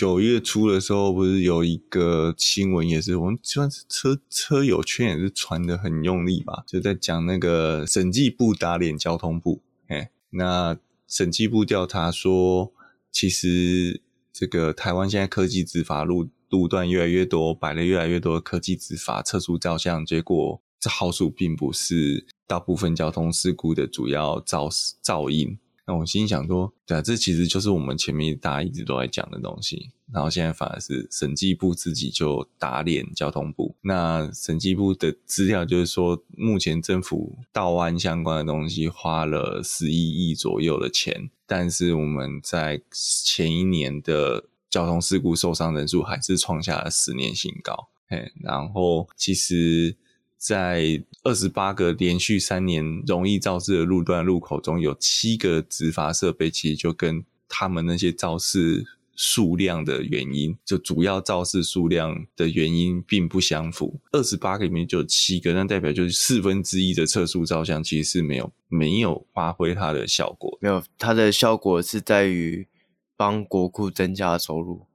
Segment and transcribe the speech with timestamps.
[0.00, 9.60] 九月初的时候，不是有一个新闻，也是我们算是车车友圈也是传得很用力吧，就在讲那个审计部打脸交通部。
[9.88, 12.72] 哎，那审计部调查说，
[13.12, 14.00] 其实
[14.32, 24.70] 这个台湾现在科技执法路路段越来越多，摆了越来越多的科技执法测速照相，结果这好数并不是大部分交通事故的主要肇
[25.02, 25.58] 肇因。
[25.90, 29.90] 那我心想说，对啊，这其实就是我们前面大家一直都在讲的东西。
[30.12, 33.74] 然后现在反而是审计部自己就打脸交通部。
[33.80, 47.88] 那审计部的资料就是说，目前政府道安相关的东西花了十一亿左右的钱，但是我们在前一年的交通事故受伤人数还是创下了十年新高。
[48.06, 49.96] 嘿，然后其实。
[50.40, 64.00] 在二十八个连续三年容易肇事的路段路口中，有七个执法设备，其实就跟他们那些肇事数量的原因，就主要肇事数量的原因并不相符。
[64.12, 72.66] 二十八个里面就有七个，那代表就是四分之一的测速照相其实是没有没有发挥它的效果，没有它的效果是在于
[73.14, 74.86] 帮国库增加收入。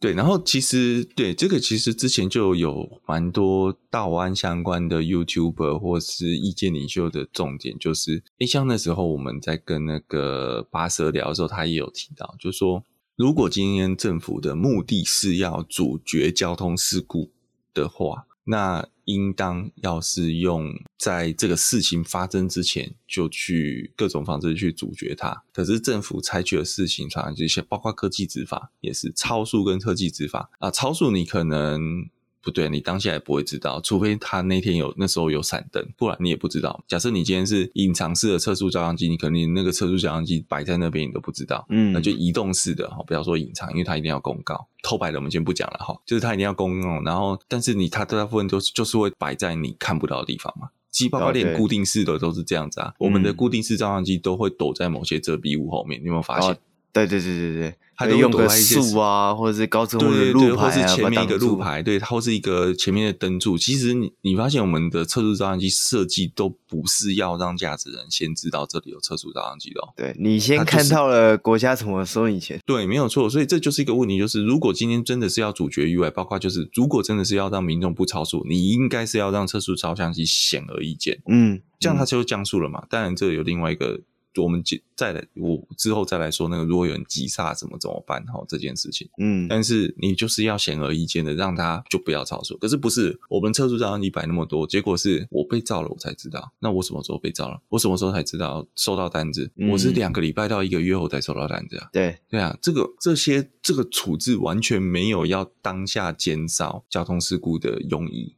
[0.00, 12.84] 对，然后其实对这个，其实之前就有蛮多道安相关的 YouTuber 或是意见领袖的重点，就是，诶像那时候我们在跟那个巴蛇聊的时候，他也有提到，就是说，
[13.16, 17.32] 如果今天政府的目的是要阻绝交通事故
[17.74, 25.42] 的话，那应当要是用在这个事情发生之前就去各种方式去阻绝它。
[25.52, 30.70] 可是政府采取的事情，常常这些包括科技执法，也是超速跟科技执法啊。
[30.70, 32.08] 超速你可能。
[32.48, 36.82] 不对，你当下也不会知道，除非他那天有那时候有闪灯，不然你也不知道。
[36.88, 44.66] 假设你今天是隐藏式的测速照相机，你可能那个测速照相机摆在那边你都不知道，嗯，那就移动式的哈，不要说隐藏，因为它一定要公告。
[44.82, 56.56] 偷摆的我们先不讲了哈，就是它一定要公告，然后但是你它大部分都是就是会摆在你看不到的地方嘛，机包包连固定式的都是这样子啊，我们的固定式照相机都会躲在某些遮蔽物后面，你有没有发现？
[56.92, 57.74] 对对对对对。
[57.98, 63.58] 还用个树啊，或者是高速路牌啊，对对对，或是前面一个路牌，对，或是一个前面的灯柱。
[63.58, 69.90] 其实你你发现我们的测速照相机设计都不是要让驾驶人先知道这里有测速照相机的哦。
[69.96, 72.60] 对，你先看到了国家怎么收你钱。
[72.64, 73.28] 对，没有错。
[73.28, 81.20] 所以这就是一个问题，就是如果今天真的是要主绝意外，包括就是如果真的是要让民众不超速，你应该是要让测速照相机显而易见。
[81.26, 82.84] 嗯，这样它就降速了嘛。
[82.88, 84.02] 当然，这有另外一个。
[84.38, 84.62] 我们
[84.96, 88.24] 再来，我之后再来说那个，如果有人急刹怎么怎么办？
[88.26, 92.56] 哈，这件事情，嗯，但是你就是要显而易见的让他就不要超速。
[92.58, 96.52] 可是不是我们测速照相机摆那么多，结果是我被照了，我才知道。
[96.58, 97.60] 那我什么时候被照了？
[97.68, 99.50] 我什么时候才知道收到单子？
[99.56, 101.88] 嗯、我是两个礼拜到一个月后才收到单子啊。
[101.92, 108.34] 对对啊，这个这些这个处置完全没有要当下减少交通事故的用意，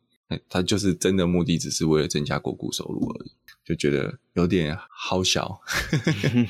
[0.48, 3.30] 他就是真的目的只是为了增加国库收入而已。
[3.70, 5.60] 就觉得有点好小，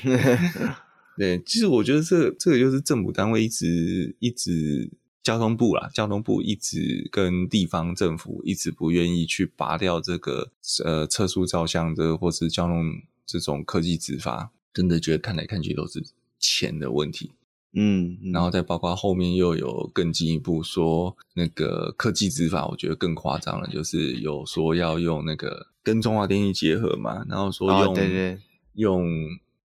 [1.18, 4.90] 对，其实我觉得这个、这个就是政府单位一直一直
[5.22, 10.50] 交通部啦，交通部一直跟地方政府一直不愿意去拔掉这个
[10.82, 16.02] 呃测速照相的或是交通这种科技执法，真的觉得看来看去都是
[16.38, 17.32] 钱的问题。
[17.74, 28.38] 嗯，嗯，然后再包括后面又有更进一步说那个科技执法，我觉得更夸张了，就是有说要用那个跟中华电信结合嘛，然后说用、哦、对对
[28.74, 29.06] 用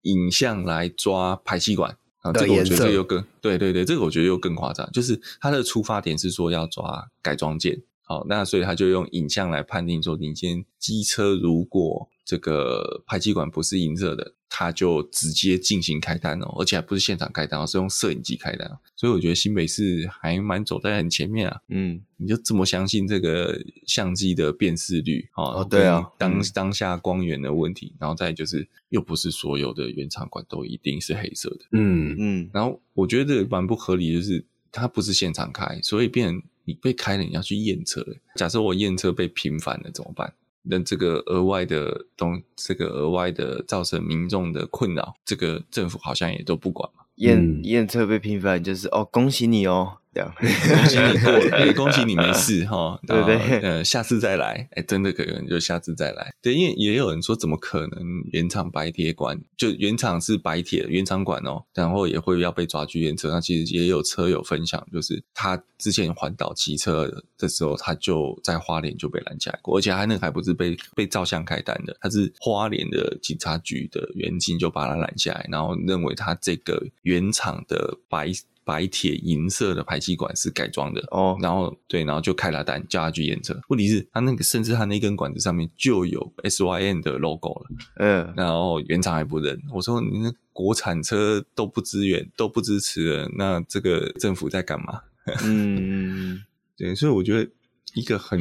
[0.04, 14.34] 影像来抓排气管啊，这个我觉得又更对对对，这个我觉得又更夸张，就是它的出发点是说要抓改装件，好，那所以他就用影像来判定说，你今天机车如果这个排气管不是银色的。
[14.56, 18.70] 他就直接进行开单哦，而且还不是现场开单，而是用摄影机开单。
[18.96, 21.60] 所以我觉得新北市还蛮走在很前面啊。
[21.70, 31.66] 嗯，你就这么相信这个相机的辨识率哦，对啊，当当下光源的问题，然后再就是又不是所有的原厂管都一定是黑色的。
[31.72, 38.06] 嗯嗯，然后我觉得蛮不合理，就是它不是现场开，所以变成你被开了，你要去验车。
[38.36, 40.32] 假设我验车被频繁了怎么办？
[40.64, 47.04] 那这个额外的东，这个额外的造成民众的困扰，这个政府好像也都不管嘛。
[47.16, 49.98] 验验车被频繁就是哦，恭喜你哦。
[50.14, 53.60] 恭喜你过恭喜你没 事哈， 对不对？
[53.60, 56.34] 呃，下次再来，哎，欸，真的可能就下次再来。
[56.42, 58.00] 对，因为也有人说，怎么可能
[58.32, 63.30] 原厂白铁管就原厂是白铁原厂管哦，然后也会要被抓去验车。
[63.30, 78.32] 那其实也有车友分享，就是他之前环岛骑车的时候，他就在花莲就被拦下来过，而且他那个还不是被被照相开单的，他是花莲的警察局的员警就把他拦下来，然后认为他这个原厂的白。
[78.66, 83.60] 白铁银色的排气管是改装的哦，然后对，然后就开了单叫他去验车。
[83.70, 89.62] 问题是，他那个甚至他那根管子上面就有 S Y N 的 logo 了，嗯，然后原厂还不认。
[89.72, 95.02] 我说你那国产车都不支援，都不支持了，那这个政府在干嘛？
[95.44, 96.42] 嗯，
[96.78, 97.50] 对，所以我觉得
[97.94, 98.40] 一个很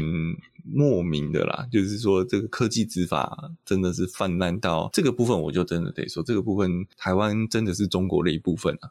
[0.65, 8.91] 莫名的啦，就是说这个科技执法真的是泛滥到这个部分，我就真的得说，这个部分台湾真的是中国的一部分啊。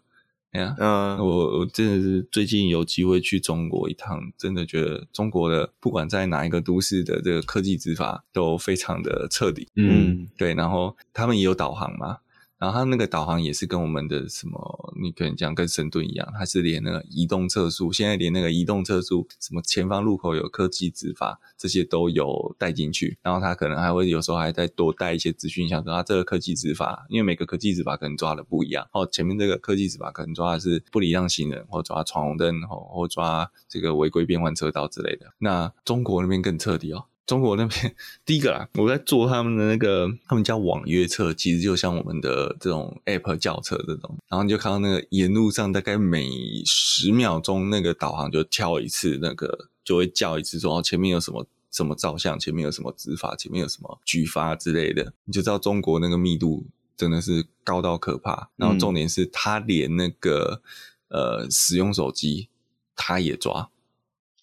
[0.52, 9.70] 哎呀，嗯，我我真的是最近有机会去中国一趟，真的觉得中国的不管在哪一个都市的这个科技执法都非常的彻底。
[9.76, 12.18] 嗯，对，然后他们也有导航嘛。
[12.62, 23.18] 然后它那个导航也是跟我们的什么，你可能讲跟神盾一样，它是连那个移动测速，现在连那个移动测速，什么前方路口有科技执法，这些都有带进去。
[23.24, 28.88] 然后它可能还会有时候还再多带一些资讯，像说它这个科技执法，因为每个科技执法可能抓的不一样。
[28.94, 35.26] 哦，前面这个科技执法可能抓的是不礼让行人，或抓闯红灯，或或抓这个违规变换车道之类的。
[35.40, 37.06] 那中国那边更彻底哦。
[37.32, 37.96] 中国那边
[38.26, 46.30] 第一个啦，我在做他们的那个，他们叫网约车，其实就像我们的这种 App 叫车这种，然后你就看到那个沿路上大概每
[46.66, 56.66] 十秒钟那个导航就跳一次，那个就会叫一次说哦，前面有什么什么照相，前面有什么执法，前面有什么举发之类的，你就知道中国那个密度
[56.98, 58.50] 真的是高到可怕。
[58.58, 60.62] 然后重点是他连那个、
[61.08, 62.50] 呃使用手机
[62.94, 63.70] 他也抓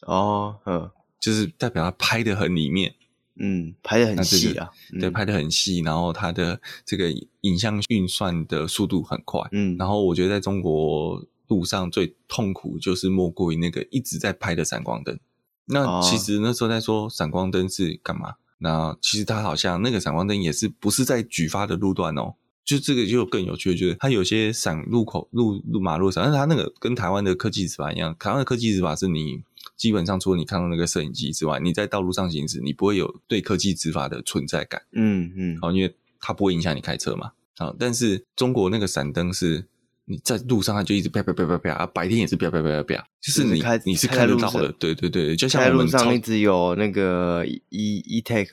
[0.07, 0.91] 哦，嗯。
[1.21, 2.95] 就是代表他拍的很里面，
[3.41, 7.11] 嗯，拍的很细啊，这个、对，拍的很细，然后他的这个
[7.43, 15.19] 影像运算的速度很快，嗯，然后我觉得在中国路上最痛苦就是莫过于那个一直在拍的闪光灯。
[15.67, 18.35] 那其实那时候在说闪光灯是干嘛？
[18.59, 22.35] 那其实它好像那个闪光灯也是不是在举发的路段哦，
[22.65, 29.43] 就这个就更有趣，就是它有些闪路口路路马路上，但是它那个跟台湾的科技执法一样，台湾的科技执法是你。
[29.79, 34.83] 基本上，除了你看到那个摄影机之外，你在道路上行驶，你不会有对科技执法的存在感。
[34.93, 37.31] 嗯嗯，好，因为它不会影响你开车嘛。
[37.59, 39.65] 啊，但是中国那个闪灯是
[40.05, 44.73] 你在路上，它就一直啪啪啪啪啪啊，白天也是啪啪啪啪啪，就是你你是看得到的。
[44.73, 48.49] 对对对，就像我们路上一直有那个 e e-tag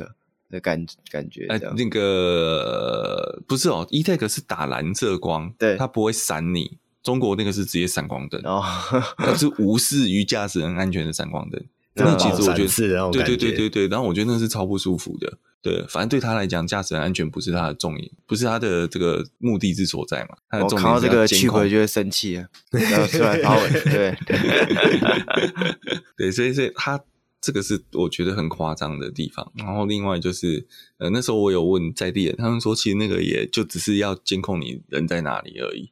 [0.49, 1.47] 的感感觉。
[1.49, 6.77] 哎、呃，那个不是哦，e-tag 是打蓝色光，对，它不会闪你。
[7.05, 8.61] 中国那个是直接闪光灯，哦，
[9.17, 11.63] 它是无视于驾驶人安全的闪光灯。
[11.97, 15.37] 那其实我觉得是，对对对对对，然后我觉得那是超不舒服的。
[15.61, 20.35] 对，反正对他来讲，驾驶人安全不是他的重点，不是他的这个目的之所在嘛。
[20.49, 22.45] 他的重点是我看到这个区块就会生气啊，
[22.91, 23.71] 要出来发文。
[23.85, 24.17] 对
[26.17, 26.99] 对，所以所以他
[27.39, 29.49] 这个是我觉得很夸张的地方。
[29.55, 30.67] 然后另外就是，
[30.97, 35.91] 呃，那时候我有问在地人，他们说其实那个也就只是要监控你人在哪里而已。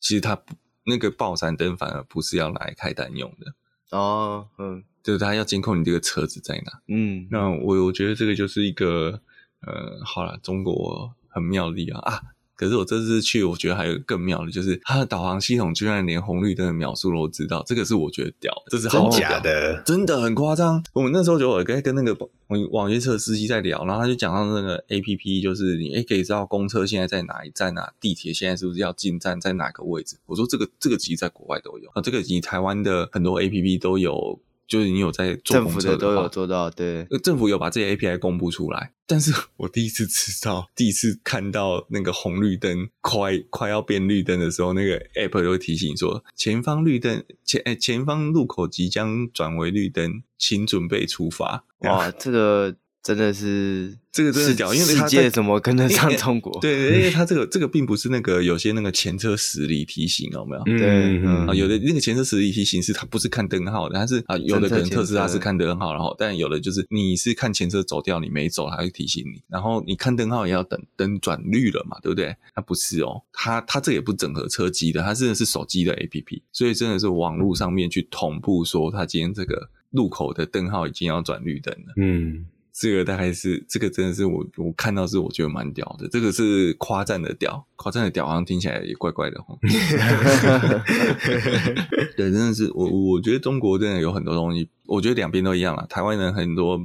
[0.00, 0.54] 其实它不
[0.84, 3.54] 那个爆闪灯反而不是要来开单用的
[3.96, 9.20] 哦，嗯，就是它要监控你这个车子在哪，嗯，那我我觉得这个就是一个
[9.60, 12.22] 呃，好了，中国很妙的地方啊。
[12.60, 20.84] 可是我这次去，我觉得还有更妙的，就是它的导航系统居然连红绿灯的秒数都知道，这个是我觉得屌，这是好真假的，真的很夸张。
[20.92, 22.14] 我们那时候就我跟跟那个
[22.48, 30.18] 网网约车司机在聊，然后他就讲到那个 APP，就是你哎可以知道公车现在在哪一站啊，地铁现在是不是要进站，在哪个位置？
[30.26, 34.38] 我说这个这个其实在国外都有啊，这个以台湾的很多 APP 都有。
[34.70, 51.64] 就是你有在做政府的都有做到，对，政府有把这些 API 公布出来，但是 我第一次知道，第一次看到那个红绿灯快快要变绿灯的时候，那个 App 就会提醒说，前方绿灯前诶前方路口即将转为绿灯，请准备出发。
[51.80, 52.76] 哇，这个。
[53.02, 56.60] 真的是这个真的屌，因为世界怎么跟得上中国？
[56.60, 60.62] 对，因为它这个这个并不是那个有些那个前车驶离提醒，有没有？
[60.64, 61.14] 对，
[61.56, 72.36] 有的那个前车驶离提醒是它不是看灯号的，它是啊，有的可能特斯拉是看灯号，然后但有的就是你是看前车走掉，你没走，它会提醒你，然后你看灯号也要等灯转绿了嘛，对不对？
[72.54, 82.44] 它不是哦，它它这也不整合车机的，它真的是手机的 APP，所以真的是网络上面去同步说，它今天这个路口的灯号已经要转绿灯了，嗯。
[82.80, 89.54] 这个大概是，这个真的是我我看到是我觉得蛮屌的，这个是夸赞的屌，夸赞的屌好像听起来也怪怪的哈。
[92.16, 95.84] 对，真的是我我觉得中国真的有很多东西，我觉得两边都一样啦。
[95.90, 96.80] 台湾人很多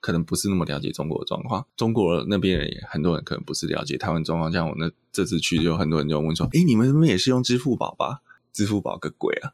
[0.00, 4.50] 可能不是那么了解中国的状况，中国那边人也很多人可能不是了解台湾状况。
[4.50, 8.22] 像我那这次去，就很多人就问说：“诶，你们那边也是用支付宝吧？
[8.52, 9.52] 支付宝个鬼啊！”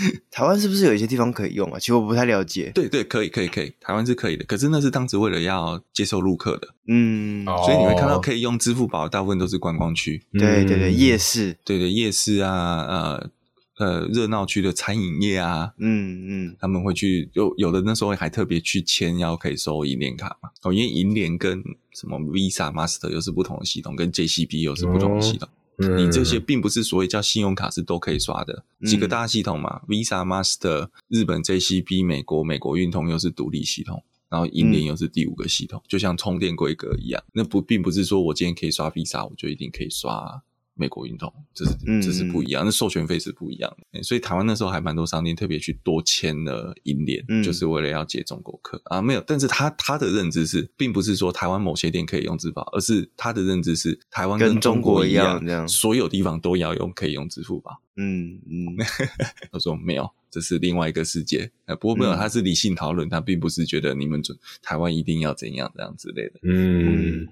[0.30, 1.78] 台湾是不是有一些地方可以用啊？
[1.78, 2.70] 其实我不太了解。
[2.74, 4.44] 对对，可以可以可以，台湾是可以的。
[4.44, 10.22] 可是那是当时为了要接受陆客的，嗯，所以你会看到可以用支付宝，大部分都是观光区。
[10.32, 13.30] 对对对，夜市，对对夜市啊，呃，
[13.78, 25.48] 呃热闹区的餐饮业啊，嗯嗯，他们会去有有的那时候还特别去签要可以收银联卡嘛，哦，因为银联跟什么 Visa、Master 又是不同的系统，跟 JCB 又是不同的系统。
[25.78, 34.02] 哦、你这些并不是所谓叫信用卡是都可以刷的，嗯、几个大系统嘛，Visa、Master、日本 JCB、美国美国运通又是独立系统。
[34.28, 37.22] 然后银联又是第五个系统，嗯、就像充电规格一样。
[37.34, 40.42] 那不并不是说我今天可以刷 Visa，我就一定可以刷
[40.74, 42.64] 美国运通，这是这是不一样。
[42.64, 44.02] 嗯、那授权费是不一样的。
[44.02, 49.00] 所以台湾那时候还蛮多商店特别去多签了银联，嗯、就是为了要接中国客啊。
[49.02, 57.80] 没有，但是他他的认知是，并不是说台湾某些店可以用支付宝，而是他的认知是台湾跟中国一样，这样所有地方都要用可以用支付宝。
[57.96, 58.76] 嗯嗯，
[59.52, 60.10] 他说没有。
[60.30, 67.28] 这是另外一个世界，呃，不过没有，他是理性讨论，他并不是觉得你们准台湾一定要怎样这样之类的，嗯，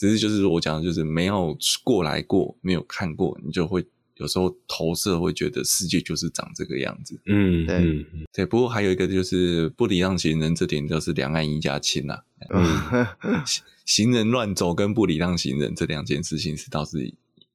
[0.00, 1.54] 只是就是我讲的就是没有
[1.84, 8.46] 过来过，没有看过，你就会有时候投射会觉得世界就是长这个样子，嗯，对，嗯、对。
[8.46, 12.64] 不过还有一个就是不礼让行人，这点就是两岸一家亲呐，嗯，
[13.84, 17.12] 行人乱走跟不礼让行人这两件事情是倒是。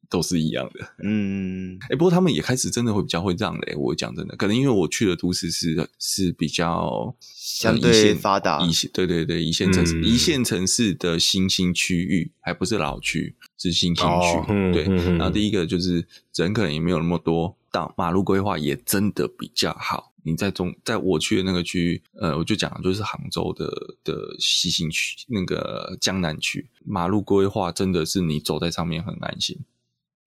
[0.10, 3.76] 都是一样的，嗯，哎、欸，不过他们也开始真的会比较会让嘞。
[3.76, 14.06] 我讲真的，可能因为我去的都市是是比较相对发达，一线，对对对，一线城市，嗯、一线城市的新兴区域，还不是老区，是新兴区。
[14.06, 20.12] 哦嗯、对，嗯、然后第一个就是人可能也没有那么多，到马路规划也真的比较好。
[20.28, 23.68] 你在中，在我去的那个区域，呃，我就讲就是杭州的
[24.04, 29.60] 的西兴区，那个江南区，马路规划真的是你走在上面很安心。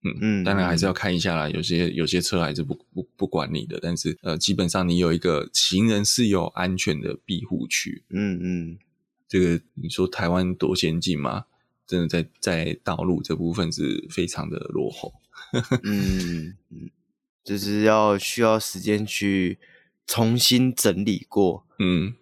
[0.03, 1.49] 嗯嗯，当然还是要看一下啦。
[1.49, 8.03] 有些有些车还是不不不管你的，但是呃，基本上你有一个行人是有安全的庇护区。
[8.09, 8.77] 嗯嗯，
[9.27, 11.45] 这个你说台湾多先进吗？
[11.85, 15.13] 真的在在道路这部分是非常的落后。
[15.83, 16.89] 嗯嗯，
[17.43, 19.57] 就是要需要时间去
[20.07, 21.65] 重新整理过。
[21.79, 22.13] 嗯，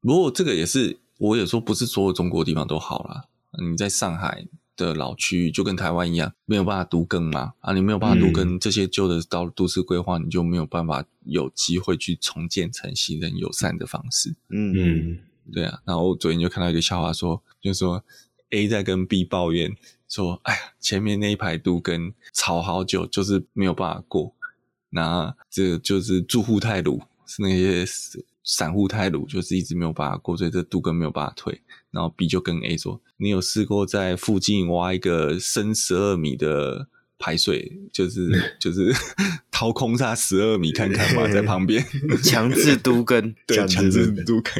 [0.00, 3.24] 不过这个也是我有说不是所有中国地方都好啦。
[3.70, 4.46] 你在上海。
[4.78, 14.34] 的老区域就跟台湾一样，没有办法独耕嘛啊，你没有办法独耕这些旧的道都市规划，你就没有办法有机会去重建成行人友善的方式。
[14.48, 15.18] 嗯嗯，
[15.52, 15.82] 对啊。
[15.84, 18.02] 然后我昨天就看到一个笑话说，说就是说
[18.50, 19.76] A 在跟 B 抱怨
[20.08, 24.32] 说，哎呀，前面那一排都更吵好久，就是没有办法过。
[24.90, 27.84] 那这就是住户太鲁，是那些
[28.42, 31.60] 散户太鲁，就是一直没有办法过，所以这都更没有办法退。
[31.90, 38.30] 然后 B 就跟 A 说：“你有试过在附近挖一个深十二米的排水，就是
[38.60, 38.92] 就是
[39.50, 41.84] 掏空它十二米看看嘛，在旁边
[42.22, 44.54] 强制都根，对，强制都根。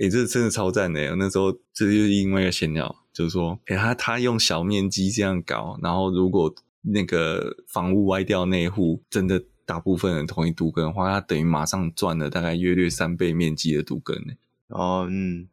[0.00, 1.14] 哎，这真的超赞的！
[1.16, 14.34] 那时候这就是另外一个闲聊，就是说，哎，他他用小面积这样搞，然后如果那个房屋歪掉那户，真的大部分人同意都更的话，他等于马上赚了大概约略三倍面积的都更呢。
[14.68, 15.46] 哦，嗯。”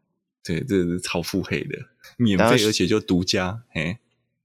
[0.44, 1.78] 对，这是超腹黑的，
[2.18, 3.98] 免费而且就独家，嘿，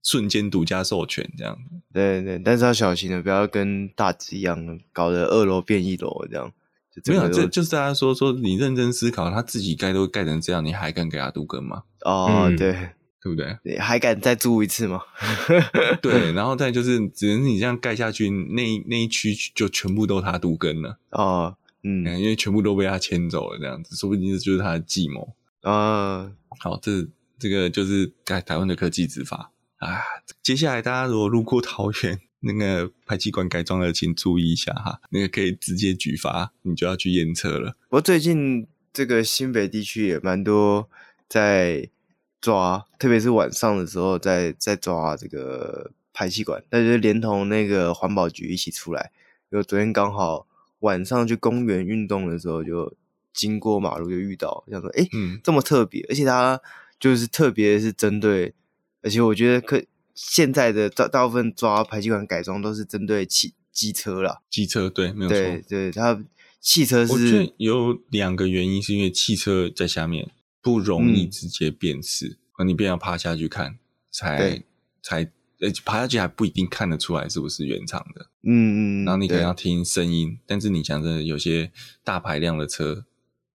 [0.02, 1.56] 瞬间独家授权这样。
[1.92, 6.52] 对对，但是要小心的，不要跟大直一样，搞得二楼变一楼这样。
[7.06, 11.82] 没有，这就是大家说说，你认真思考，他自己盖都盖成这样，你还敢给他独根吗？
[12.04, 12.72] 哦，对，
[13.20, 13.58] 对不对？
[13.64, 15.00] 对，还敢再租一次吗？
[16.00, 20.98] 对，然后再就是，只能你这样盖下去，那那一区就全部都他独根了。
[21.10, 25.34] 哦，嗯，因为全部都被他牵走了，这样子，说不定这就是他的计谋。
[25.64, 26.30] 啊，
[26.60, 29.96] 好，这这个就是台台湾的科技执法啊。
[30.42, 37.72] 接下来大家如果路过桃园那个排气管改装的，请注意一下哈，那个可以直接举发，你就要去验车了。
[37.88, 40.86] 不过最近这个新北地区也蛮多
[41.26, 41.88] 在
[42.42, 49.12] 抓，特别是晚上的时候在在抓这个排气管，那就是连同那个环保局一起出来。
[49.50, 50.46] 因为昨天刚好
[50.80, 52.94] 晚上去公园运动的时候就。
[53.34, 56.58] 经过马路就遇到，想说，哎、欸，嗯、这么特别，而且它
[56.98, 58.54] 就是特别是针对，
[59.02, 59.82] 而且我觉得可
[60.14, 66.24] 现在的大大部分抓排气管改装都是针对汽机车啦，机车对，没有错，对对，它
[66.60, 70.30] 汽车是有两个原因，是因为汽车在下面
[70.62, 73.78] 不容易直接辨识，嗯、你便要趴下去看，
[74.10, 74.62] 才对。
[75.02, 75.22] 才，
[75.60, 81.70] 呃，爬下去还不一定看得出来是不是原厂的，嗯嗯，然后你可能要听声音，但是你讲的有些
[82.02, 83.04] 大排量的车。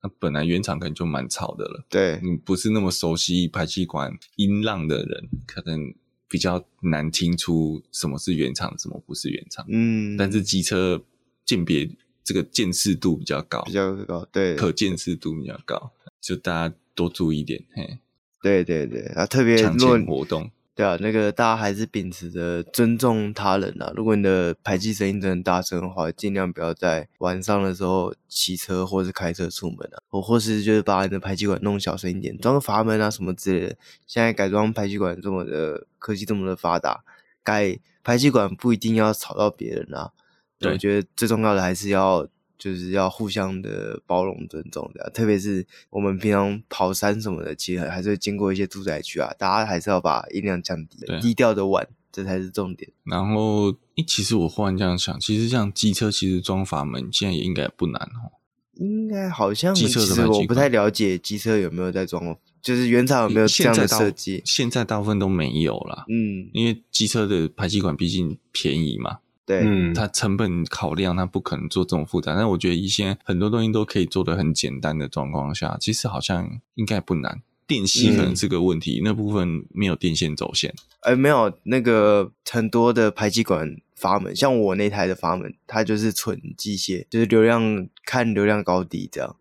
[0.02, 5.94] 那本来原厂可能就蛮吵的了，对，你不是那么熟悉排气管音浪的人，可能
[6.30, 9.66] 比较难听出什么是原厂，什么不是原厂。
[9.68, 11.04] 嗯，但是机车
[11.44, 11.90] 鉴别
[12.24, 15.92] 这个见识度比较高，比较高，对，可见识度比较高，
[16.22, 18.00] 就大家多注意一点，嘿，
[18.42, 20.50] 对对对，啊，特别抢钱活动，
[20.80, 23.92] 对啊，那个大家还是秉持着尊重他人啊。
[23.98, 33.76] 如果你的排气声音真的很大声的话，尽量不要在晚上的时候骑车或是开车出门啊，或或是就是把你的排气管弄小声一点，装个阀门啊什么之类的。
[34.08, 37.04] 现在改装排气管这么的科技这么的发达，
[37.44, 40.12] 改排气管不一定要吵到别人啊。
[40.60, 42.26] 对，我觉得最重要的还是要。
[42.60, 52.92] 就是要互相的包容、尊重的，特别是我们平常跑山什么的，其实还是会经过一些住宅区啊，大家还是要把音量降低，低调的玩，这才是重点。
[53.06, 58.36] 然后，诶，其实我忽然这样想，其实像机车，其实装阀门现在也应该不难哦。
[58.76, 64.42] 应该好像机车，其实我不太了解机车有没有在装，就是原厂有没有这样的设计？
[64.46, 66.06] 现在大部分都没有啦。
[66.10, 69.20] 嗯，因为机车的排气管毕竟便宜嘛。
[69.50, 72.36] 对，嗯，它成本考量，它不可能做这种复杂。
[72.36, 77.42] 但我觉得一些很多东西都可以做的很简单的状况下，其实好像应该不难。
[77.66, 80.76] 电吸可能是个问题，嗯、那部分没有电线走线。
[81.00, 89.36] 哎、欸，没有那个很多的排气管阀门，像我那台的阀门，它就是纯机械，就是流量看流量高低这样。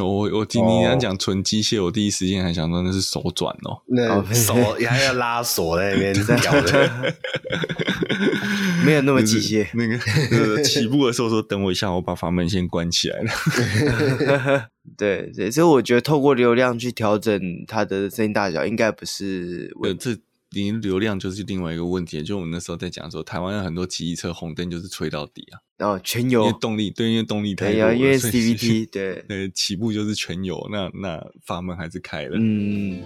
[0.00, 7.14] 我我听你刚讲纯机械，我第一时间还想说那是手转哦，那 手还要拉锁在那边调的，
[8.86, 9.66] 没有那么机械。
[9.74, 14.70] 那个起步的时候说等我一下，我把阀门先关起来了。
[14.96, 20.16] 对对，所以我觉得透过流量去调整它的声音大小，应该不是呃这。
[20.52, 25.46] 零流量就是另外一个问题，就我们那时候在讲说，台湾有很多骑车红灯就是吹到底
[25.78, 32.36] 啊，哦，全油，因为动力对，因为动力太多了，因为 CVT 对， 对，起步就是全油，那那阀门还是开了。
[32.38, 33.00] 嗯。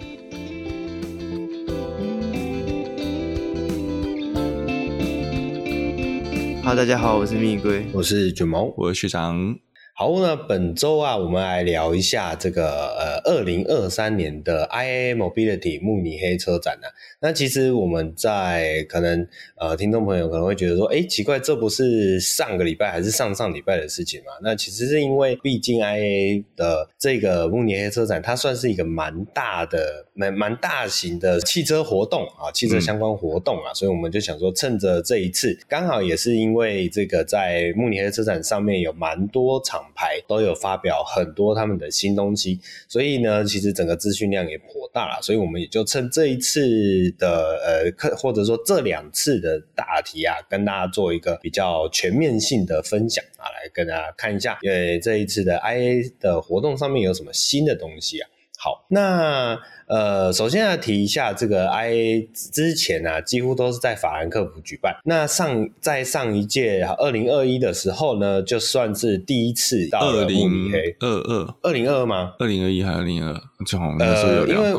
[6.65, 9.57] 好，大家好，我是蜜龟，我是卷毛，我是学长。
[9.99, 16.93] 好，那本周啊，我们来聊一下这个呃，二零二三年的 IAA Mobility 慕尼黑车展呢、啊。
[17.23, 19.27] 那其实我们在可能
[19.59, 24.33] 呃，听众朋友可能会觉得说，哎，奇怪，这不是上个礼拜还是上上礼拜的事情吗？
[24.43, 39.86] 那其实是因为，毕竟 IAA 的这个慕尼黑车展，它算是一个蛮大的、蛮蛮大型的汽车活动啊，汽车相关活动啊，嗯、所以我们就想说，趁着这一次，刚好也是因为这个在慕尼黑车展上面有蛮多场。
[39.97, 58.29] 牌都有发表很多他们的新东西，所以呢，其实整个资讯量也颇大了，所以我们也就趁这一次的呃课，或者说这两次的大题啊，跟大家做一个比较全面性的分享啊，来跟大家看一下，因为这一次的 IA 的活动上面有什么新的东西啊。
[58.67, 64.93] 好，那呃，首先要提一下这个 IA 之前啊，几乎都是在法兰克福举办。
[65.05, 70.97] 那上在上一届二零二一的时候呢，就算是第一次到了慕尼黑。
[70.99, 72.35] 二二二零二二吗？
[72.41, 74.49] 二零二一还是二零二二？
[74.49, 74.75] 因为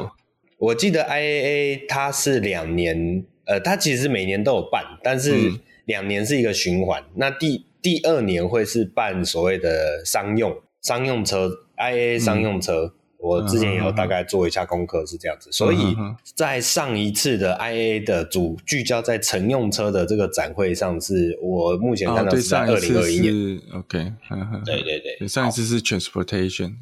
[0.58, 5.32] 我记得 IAA 它是两年，呃，它其实每年都有办，但是
[5.86, 7.02] 两年是一个循环。
[7.02, 12.91] 嗯、那第第二年会是办所谓的商用商用车 IAA 商用车。
[13.19, 15.95] 嗯我之前也有大概做一下功课，是这样子，所以
[16.36, 23.60] 在上一次的 IA 的主聚焦在乘用车的这个展会上，是我目前看到是在二零二一年。
[23.73, 24.13] OK，
[24.63, 26.75] 对对对，上一次是 Transportation。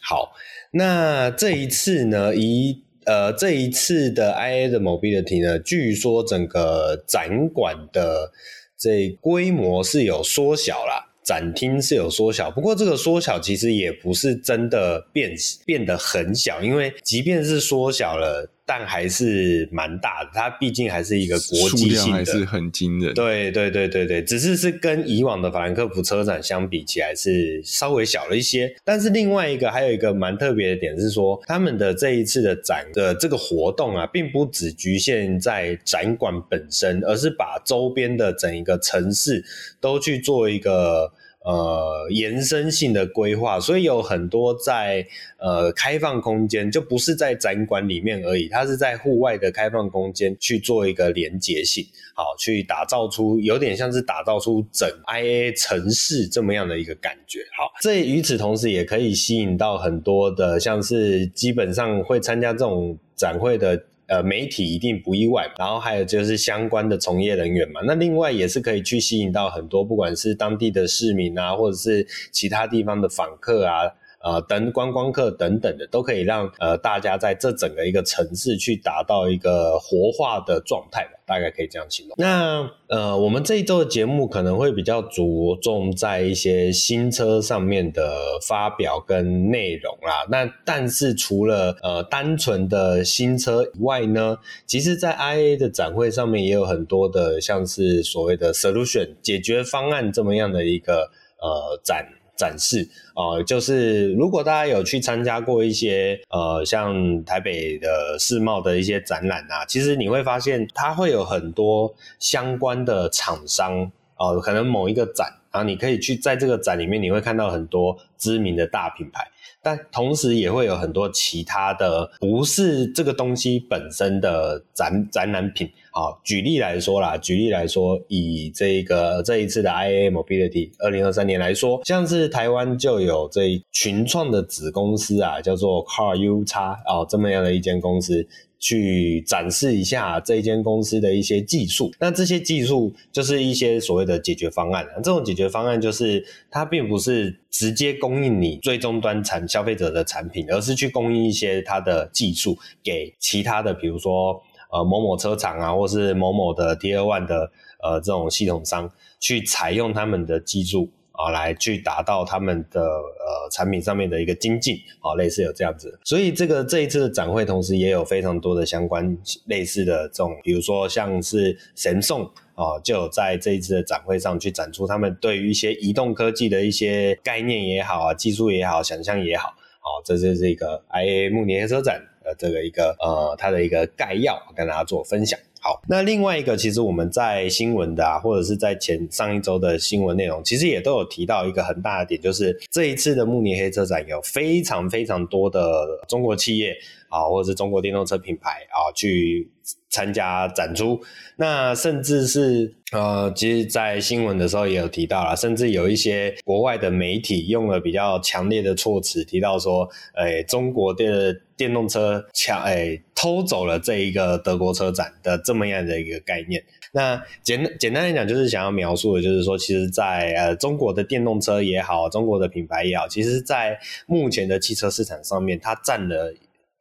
[0.00, 0.32] 好，
[0.70, 8.30] 那这一次呢，一呃这一次的 IA 的 Mobility 呢，据说整个展馆的
[8.78, 11.09] 这规模是有缩小啦。
[11.30, 15.32] 展厅是有缩小，不过这个缩小其实也不是真的变
[15.64, 18.50] 变得很小，因为即便是缩小了。
[18.72, 23.12] 但还是蛮大的，它毕竟还是一个国际性的，还是很惊人。
[23.14, 28.72] 对对对对对，只是是跟以往的法兰克福车展相比起来是稍微小了一些。
[28.84, 39.44] 但是另外一个还有一个蛮特别的点是说，他们的这一次的展的这个活动啊，并不只局限在展馆本身，而是把周边的整一个城市
[39.80, 41.12] 都去做一个。
[41.42, 45.06] 呃，延伸性的规划，所以有很多在
[45.38, 51.82] 呃开放空间，就不是在展馆里面而已，它是在户外的开放空间去做一个连结性，
[52.14, 57.40] 好，去打造出有点像是打造出整 IA 城市这么样的一个感觉。
[57.56, 63.82] 好，这与此同时也可以吸引到很多的，像是基本上会参加这种展会的。
[64.10, 67.80] 呃，媒体一定不意外，然后还有就是相关的从业人员嘛。
[67.86, 73.86] 那另外也是可以去吸引到很多，不管是当地的市民啊，或者是其他地方的访客啊，
[74.22, 82.14] 呃等观光客等等的，都可以让呃大家在这整个一个城市去达到一个活化的状态吧，大概可以这样形容。
[82.18, 90.26] 那呃，我们这一周的节目可能会比较着重在一些新车上面的发表跟内容啦。
[90.30, 102.06] 那但是除了呃单纯的新车以外呢，其实在 IA 的展会上面也有很多的像是所谓的 solution 解决方案这么样的一个呃展
[102.40, 119.30] 展示啊、呃，就是如果大家有去参加过一些呃像台北的世贸的一些展览啊，其实你会发现它会有很多相关的厂商呃，可能某一个展，然后你可以去在这个展里面你会看到很多知名的大品牌。
[119.62, 125.70] 但同时也会有很多其他的不是这个东西本身的展展览品。
[125.92, 138.26] 好，举例来说啦，举例来说，以这个这一次的 i a mobility 二零二三年来说，像是台湾就有这一群创的子公司啊，叫做 CarUX 哦，这么样的一间公司。
[138.62, 144.86] 去展示一下这一间公司的一些技术，那这些技术就是一些所谓的解决方案。
[144.96, 154.38] 这种解决方案就是它并不是直接供应你最终端产消费者的产品，而是去供应一些它的技术给其他的，比如说
[154.70, 157.50] 呃某某车厂啊，或是某某的 Tier 1的
[157.82, 160.90] 呃这种系统商去采用他们的技术。
[161.12, 182.00] 啊，来去达到他们的呃产品上面的一个精进，啊，类似有这样子，所以这个这一次的展会，同时也有非常多的相关类似的这种，比如说像是神送啊，就有在这一次的展会上去展出他们对于一些移动科技的一些概念也好啊，技术也好，想象也好，啊，这就是一个 IA 慕尼黑车展
[182.38, 185.38] 这个一个呃它的一个概要，跟大家做分享。
[185.62, 196.74] 好，那另外一个，其实我们在新闻的啊，或者是在前上一周的新闻内容，其实也都有提到一个很大的点，就是这一次的慕尼黑车展有非常非常多的中国企业
[197.10, 199.50] 啊，或者是中国电动车品牌啊，去
[199.90, 200.98] 参加展出。
[201.36, 213.02] 那甚至是呃，其实，在新闻的时候也有提到了，甚至有一些国外的媒体用了比较强烈的措辞，提到说，诶，中国的电动车抢，诶。
[213.22, 216.64] 偷走了这一个德国车展的这么样的一个概念。
[216.92, 226.32] 那简简单来讲，就是想要描述的，就是说，其实，在呃中国的电动车也好，中国的品牌也好，其实，在目前的汽车市场上面，它占了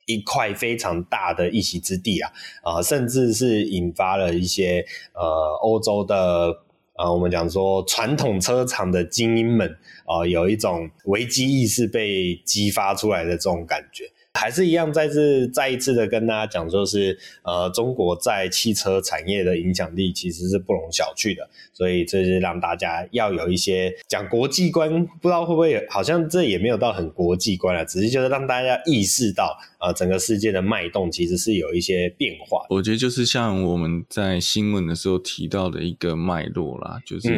[0.09, 2.31] 一块非常大的一席之地啊
[2.63, 5.23] 啊、甚至是引发了一些呃
[5.61, 6.51] 欧洲的
[6.97, 9.69] 呃我们讲说传统车厂的精英们
[10.05, 14.05] 啊、有一种危机意识被激发出来的这种感觉。
[14.33, 32.65] 还是一样，再次再一次的跟大家讲，就是呃，中国在汽车产业的影响力其实是不容小觑的，所以这是让大家要有一些讲国际观，不知道会不会好像这也没有到很国际观了，只是就是让大家意识到，呃，整个世界的脉动其实是有一些变化。
[32.69, 37.29] 我觉得就是像我们在新闻的时候提到的一个脉络啦，就是、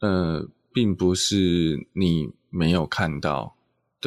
[0.00, 3.53] 嗯、呃，并不是你没有看到。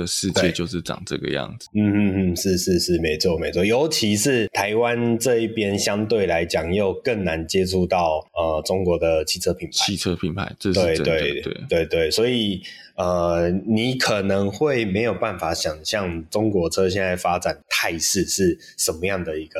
[0.02, 1.68] 的世界就是长这个样子。
[1.74, 3.66] 嗯嗯嗯，是是是，没错没错。
[3.66, 9.74] 尤其是台湾这一边，相对来讲又更难接触到呃中国的汽车品牌。
[9.74, 10.80] 汽车品牌，这是。
[10.80, 12.62] 对对对对对，所以
[12.96, 19.60] 呃，你可能会没有办法想象中国车现在发展态势是什么样的一个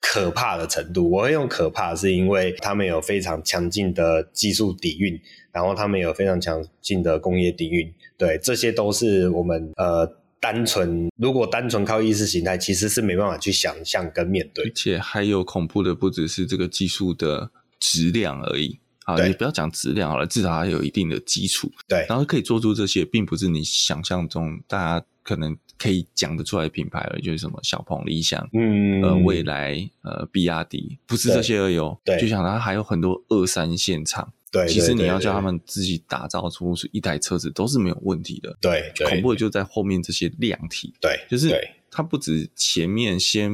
[0.00, 1.10] 可怕的程度。
[1.10, 5.20] 我会用可怕，是因为他们有非常强劲的技术底蕴，
[5.52, 7.92] 然后他们有非常强劲的工业底蕴。
[8.16, 10.06] 对，这些都是我们呃
[10.40, 14.64] 单纯，如果单纯靠意识形态，其实是没办法去想象跟面对。
[14.64, 18.78] 而且还有恐怖的，不只是这个技术的质量而已。
[19.04, 21.68] 啊，你不要讲质量好了，至少还有一定的基础。
[21.88, 31.98] 对，然后可以做出这些，并不是你想象中大家可能可以讲得出来的品牌而已，就是什么小鹏、理想，嗯，呃，蔚来，呃，比亚迪，不是这些而已哦。
[32.04, 34.32] 对，就想它还有很多二三线厂。
[34.52, 38.56] 对，其实你要叫他们自己打造出一台车子都是没有问题的。
[38.60, 40.92] 对，恐怖的就在后面这些量体。
[41.00, 41.50] 对，就是
[41.90, 43.50] 它不止前面先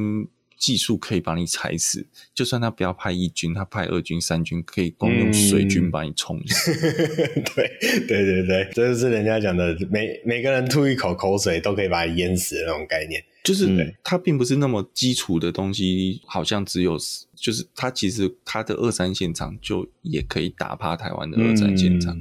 [0.57, 6.73] 技术可以把你踩死，就算他不要派一军，他派二军、三军，可以光用水军把你冲死。
[7.33, 7.71] 嗯、对，
[8.05, 13.23] 对对对，这就是人家讲的，每每个人吐一口口水都可以把你淹死的那种概念。
[13.43, 16.97] 就是它并不是那么基础的东西，好像只有。
[17.41, 22.13] 就是它其实它的二三线厂就也可以打趴台湾的二三线厂。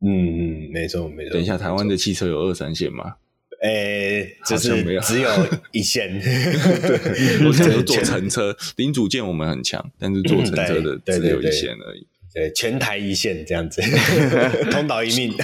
[0.00, 1.34] 嗯嗯，没错没错。
[1.34, 3.16] 等一下，台湾的汽车有二三线吗？
[3.62, 5.28] 诶、欸，就是没有，只有
[5.72, 6.08] 一线。
[6.18, 12.06] 对，我只有做乘车，零组件我们很强，但是做乘车的只有一线而已。
[12.34, 13.82] 对，全台一线这样子，
[14.72, 15.34] 通岛一命。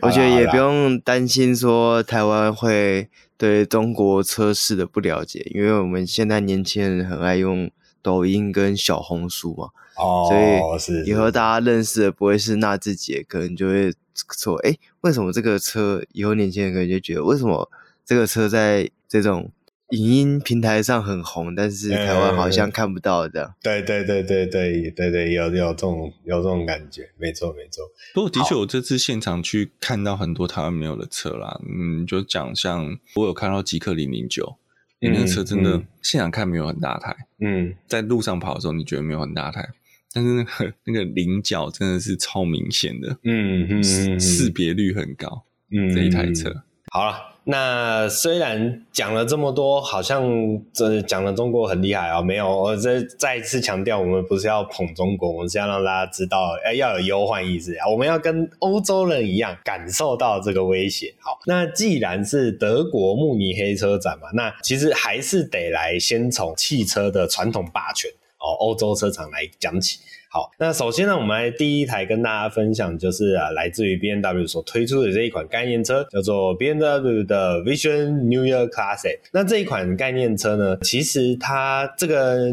[0.00, 13.92] 我觉得也不用担心说台湾会对中国车市的不了解，因为我们现在年轻人很爱用抖音跟小红书嘛，哦，所以以后大家认识的不会是纳智捷，可能就会
[14.38, 16.02] 说，哎，为什么这个车？
[16.12, 17.68] 以后年轻人可能就觉得，为什么
[18.04, 19.50] 这个车在这种。
[19.90, 23.54] 影音平台上很红，但是台湾好像看不到这样。
[23.62, 27.84] 对对对对对对对，有有这种有这种感觉，没错没错。
[28.14, 31.60] 不过的确，我这次现场去看到很多台湾没有的车啦。
[31.68, 34.56] 嗯，就讲像我有看到极氪零零九，
[35.00, 37.16] 那个车真的、嗯、现场看没有很大台。
[37.40, 39.68] 嗯，在路上跑的时候你觉得没有很大台，
[40.12, 43.18] 但是那个那个棱角真的是超明显的。
[43.24, 45.44] 嗯嗯，识别率很高。
[45.72, 47.29] 嗯，这一台车好了。
[47.50, 50.22] 那虽然讲了这么多，好像
[50.72, 61.12] 这讲了中国很厉害啊，没有，我这再一次强调，我们不是要捧中国，我们是要让大家知道，哎，要有忧患意识啊，我们要跟欧洲人一样感受到这个威胁。
[61.18, 68.08] 好，那既然是德国慕尼黑车展嘛，那其实还是得来先从汽车的传统霸权
[68.38, 69.98] 哦，欧洲车厂来讲起。
[70.32, 79.18] 好，那首先呢，我们来第一台跟大家分享，就是啊，来自于 B N W 所推出的这一款概念车，叫做 B N W 的 Vision New Year Classic。
[79.32, 82.52] 那这一款概念车呢，其实它这个。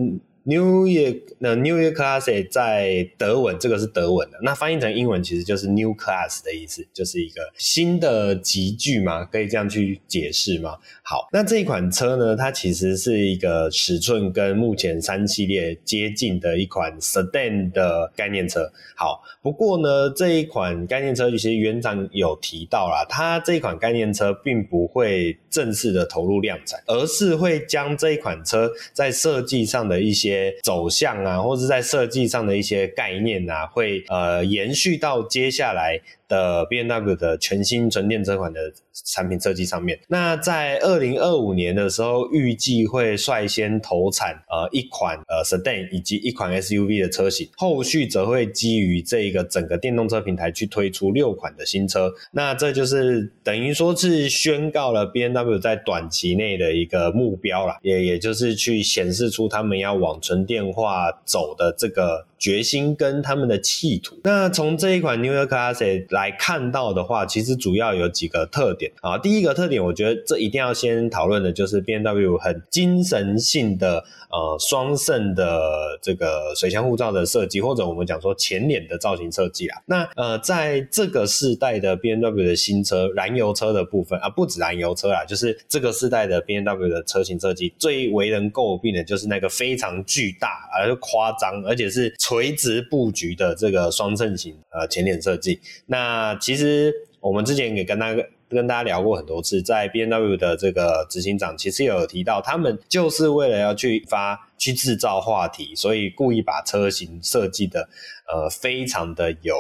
[0.50, 10.78] New Year，那 Neue Klasse 在德文，这个是德文的，那翻译成英文其实就是 New Class 的意思，就是一个新的集聚嘛，可以这样去解释吗？
[11.04, 18.72] 好，那这一款车呢，它其实是一个尺寸跟目前三系列接近的一款 Sedan 的概念车。
[18.96, 30.37] 好，不过呢，这一款概念车其实园长有提到啦，它这一款概念车并不会正式的投入量产，而是会将这一款车在设计上的一些。
[30.64, 38.60] 走向啊，或是在设计上的一些概念啊，会呃延续到接下来的 BMW 的全新纯电车款的
[39.06, 40.00] 产品设计上面。
[40.08, 52.12] 那在二零二五年的时候，预计会率先投产呃一款呃 Sedan 以及一款 SUV 的车型，后续则会基于这个整个电动车平台去推出六款的新车。
[52.32, 64.20] 那这就是等于说是宣告了 BMW 在短期内的一个目标啦，也也就是去显示出他们要往纯电化走的这个决心跟他们的企图。
[64.24, 69.18] 那从这一款 Neue Klasse 来看到的话，其实主要有几个特点啊。
[69.18, 79.82] 第一个特点，我觉得这一定要先讨论的就是 BMW 很精神性的呃双肾的这个水箱护罩的设计，或者我们讲说前脸的造型设计啊。
[79.88, 92.14] 那呃，在这个世代的 BMW 的新车燃油车的部分啊，不止燃油车啦，就是这个世代的 BMW 的车型设计最为人诟病的就是那个非常巨大而夸张，而且是。
[92.28, 107.88] 垂直布局的这个双衬型呃前脸设计，那其实我们之前也跟大家跟大家聊过很多次，在 B N W 的这个执行长其实也有提到，他们就是为了要去发去制造话题，所以故意把车型设计的
[108.28, 109.56] 呃非常的有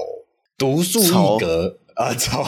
[0.58, 1.78] 独树一格。
[1.98, 2.44] 啊， 丑！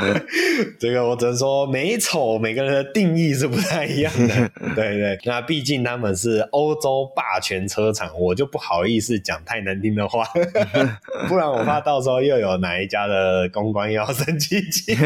[0.80, 4.50] 这个我只能说美丑，每个人的定义是不太一样的。
[4.74, 10.24] 对对，那毕竟他们是欧洲霸权车厂，我就不好意思讲太难听的话，
[11.28, 14.96] 不然我怕到时候又有哪一家的公关要生气气。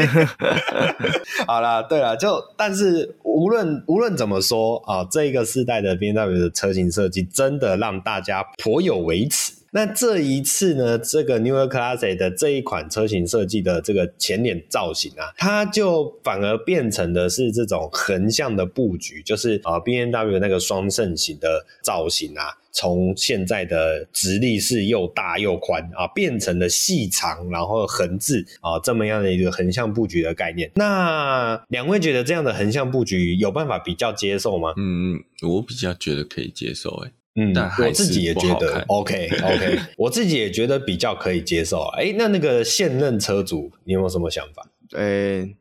[1.45, 9.60] 好啦，对了，就但是无论无论怎么说啊，这个世代的 BMW 的车型设计真的让大家颇有微词。
[9.73, 30.69] 那这一次呢，这个 Neue Klasse 的这一款车型设计的这个前脸造型啊，它就反而变成的是这种横向的布局，就是啊 B N W 那个双肾型的造型啊，从现在的直立式又大又宽啊，变成了细长然后横置啊这么样的一个横向布局的概念。
[30.75, 34.73] 那两位觉得这样的横向布局有办法比较接受吗？
[34.75, 41.83] 嗯，我比较觉得可以接受，诶嗯，但我自己也觉得 OK OK，我自己也觉得比较可以接受。
[41.95, 44.67] 哎、欸，那那个现任车主，你有没有什么想法？
[44.97, 45.55] 哎、欸，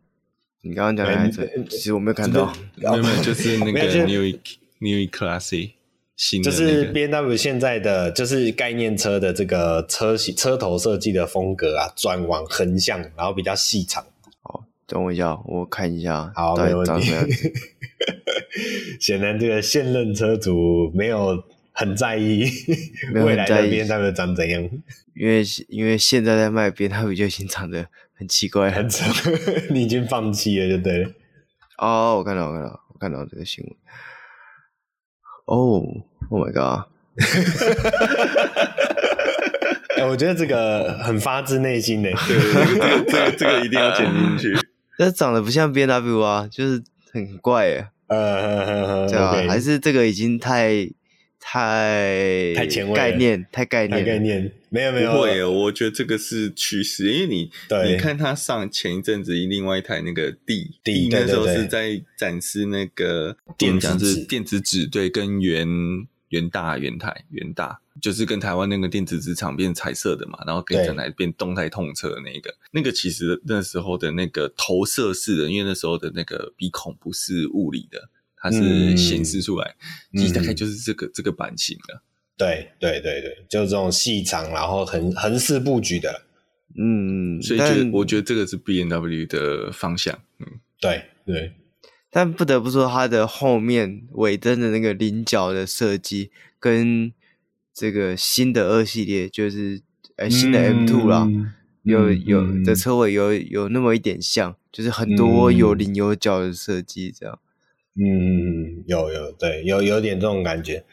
[0.63, 4.05] 你刚刚讲的车，其实我没有看到，没有没有，就是 那个的、
[4.81, 14.05] 那个，就是 BMW 现在的就是概念车的这个车型车头设计的风格啊，转往横向，然后比较细长。
[14.43, 17.13] 好，等我一下，我看一下，好，没问题。
[19.01, 21.45] 显然，这个现任车主没有。
[21.73, 22.45] 很在意
[23.15, 24.63] 未来的 BMW 长怎样，
[25.15, 29.05] 因为因为现在在卖 BMW 就已经长得很奇怪，很丑，
[29.71, 31.11] 你已经放弃了，就对了。
[31.79, 33.75] 哦，我看到，我看到，我看到这个新闻。
[35.47, 35.83] 哦
[36.31, 36.87] ，Oh my god！
[39.97, 42.39] 欸、 我觉得这个很发自内心的，对，
[42.71, 44.57] 这个这个这个一定要剪进去。
[44.97, 47.89] 这长得不像 B N W 啊，就是很怪耶。
[48.07, 50.89] 呃，对啊，还是这个已经太
[51.41, 57.51] 太太前卫，概念太概念概念，没有没有，不会，我觉得这个是趋势，因为你
[57.91, 65.67] 你看他上前一阵子另外一台那个 D D 那时候是在展示那个电子纸，电子纸对，跟原
[66.29, 67.81] 原大原台原大。
[68.01, 78.09] 就是跟台湾那个电子纸厂变彩色的嘛，然后跟成来变动态痛车的那个，那个其实那时候的那个投射式的，因为那时候的那个鼻孔不是物理的，
[78.41, 79.77] 它是显示出来，
[80.15, 82.03] 其实大概就是这个、嗯、这个版型了。
[82.37, 86.23] 对对对对，就是这种细长，然后横横式布局的，
[86.79, 90.47] 嗯，所以就我觉得这个是 BMW 的方向，嗯，
[90.81, 91.53] 对对。
[92.11, 97.13] 但不得不说，它的后面尾灯的那个菱角的设计跟。
[97.73, 99.81] 这个新的二系列就是，
[100.17, 101.53] 呃，新的 M Two 啦，嗯、
[101.85, 107.39] 有有的车尾有有那么一点像，就是很多有棱有角的设计，这样。
[107.39, 107.50] 嗯，
[108.87, 110.85] 有有对，有有点这种感觉，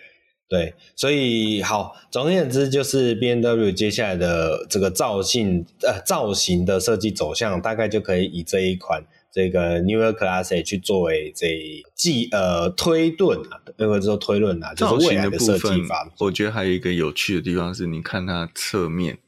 [0.49, 0.73] 对。
[0.95, 9.03] 所以好，总而言之，就是 B N W 接下来的这个造型呃造型的设计走向，大概就可以以这一款。
[9.29, 11.47] 这个 Newer Class A 去作为这
[11.93, 16.11] 计呃推论啊，因为说推论啊，就是未来的设计法。
[16.19, 19.19] 我觉得还有一个有趣的地方是，你看它侧面，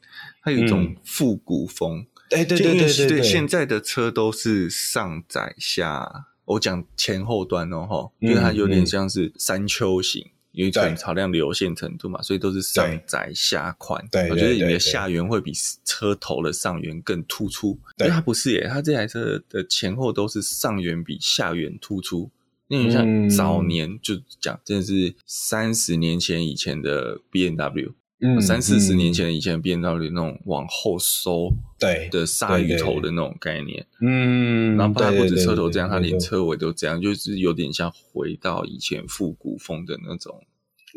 [0.42, 2.06] 它有一种复古风。
[2.30, 10.22] 哎、对对对对，对，现在的车都是上窄下，我讲前后端哦，哈，因为它有点像是山丘型。
[10.22, 14.04] 嗯嗯有一种朝向流线程度嘛，所以都是上窄下宽。
[14.10, 15.52] 对，我觉得你的下缘会比
[15.84, 17.78] 车头的上缘更突出。
[17.96, 22.28] 对，它不是耶，它这台车的前后都是上缘比下缘突出。
[22.66, 33.86] 那你像早年就讲，真的是三十年前以前的 BMW，嗯，三四十年前以前的 BMW 那种往后收对的鲨鱼头的那种概念。
[34.00, 40.38] 嗯，然后它不止车头这样，它连车尾都这样，就是有点像回到以前复古风的那种。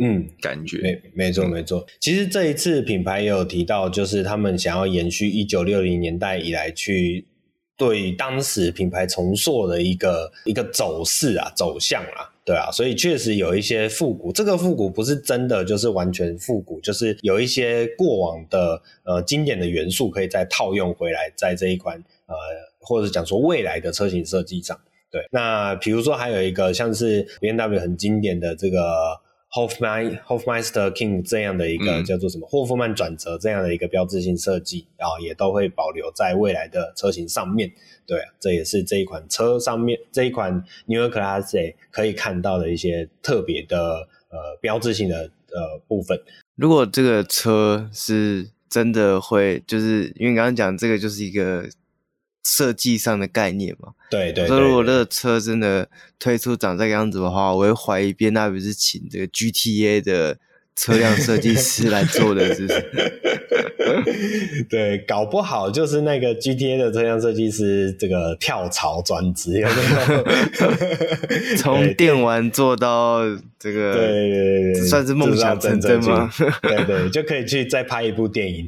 [0.02, 1.86] 嗯，感觉没没错没错。
[2.00, 7.28] 其实这一次品牌也有提到，就是他们想要延续一九六零年代以来去
[7.78, 14.32] 对当时品牌重塑的一个一个走势啊走向啊，对啊，所以确实有一些复古。
[14.32, 22.36] 这个复古不是真的就是完全复古，就是有一些过往的呃经典的元素可以再套用回来，在这一款呃
[22.80, 24.80] 或者讲说未来的车型设计上。
[25.10, 29.22] 对，那比如说还有一个像是 BMW 很经典的这个。
[29.54, 37.72] Hofmeister Hofmeister King 这样的一个叫做什么霍夫曼转折这样的一个标志性设计，然后也都会保留在未来的车型上面。
[38.08, 46.20] 对啊，这也是这一款车上面这一款 Newer Class A 可以看到的一些特别的呃标志性的呃部分。
[46.56, 51.70] 如果这个车是真的会，就是因为刚刚讲这个就是一个。
[52.44, 54.48] 设计上的概念嘛，对对，对。
[54.48, 60.38] 所以如果这个车真的推出长这个样子的话，我会怀疑边那不是请这个 GTA 的
[60.76, 62.84] 车辆设计师来做的，是不是？
[64.70, 69.74] 对，搞不好就是那个 GTA 的车辆设计师这个跳槽转职，有没
[70.16, 71.58] 有？
[71.58, 73.22] 从电玩做到。
[73.64, 76.30] 这个对对对对，算是梦想成真吗？
[76.64, 78.68] 对对，就可以去再拍一部电影。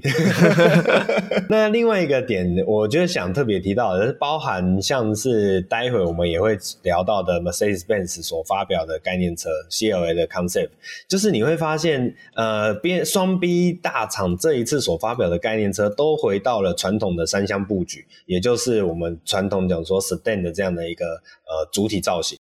[1.52, 10.70] 那另外一个点，我觉得想特别提到的是，包含像是待会我们也会聊到的 Mercedes-Benz 所发表的概念车 CLA 的 Concept，
[11.10, 11.95] 就是你会发现，
[12.36, 22.38] 呃边双 B 大厂这一次所发表的概念车，都回到了传统的三厢布局，也就是我们传统讲说 s t a n 的这样的一个呃主体造型。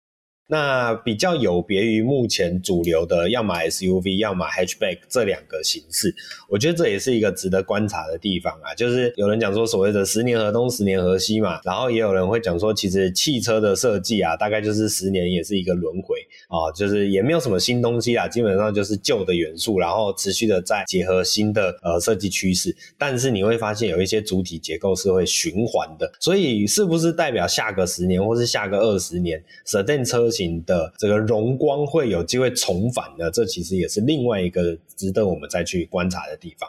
[0.50, 6.14] 那比较有别于目前主流的，要么 SUV，要么 Hatchback 这两个形式，
[6.48, 8.74] 我觉得这也是一个值得观察的地方啊。
[8.74, 16.16] 就是有人讲说所谓的十年河东，十年河西嘛，然后也有人会讲说，其实汽车的设计啊，大概就是十年也是一个轮回
[16.48, 22.74] 啊，就是也没有什么新东西啊，基本上就是旧的元素，然后持续的在结合新的呃设计趋势。
[22.96, 33.28] 但是你会发现有一些主体结构是会循环的，所以是不是代表下个十年或是下个二十年，Sedan 车型的这个荣光会有机会重返的？
[33.30, 36.68] 这其实也是另外一个值得我们再去观察的地方。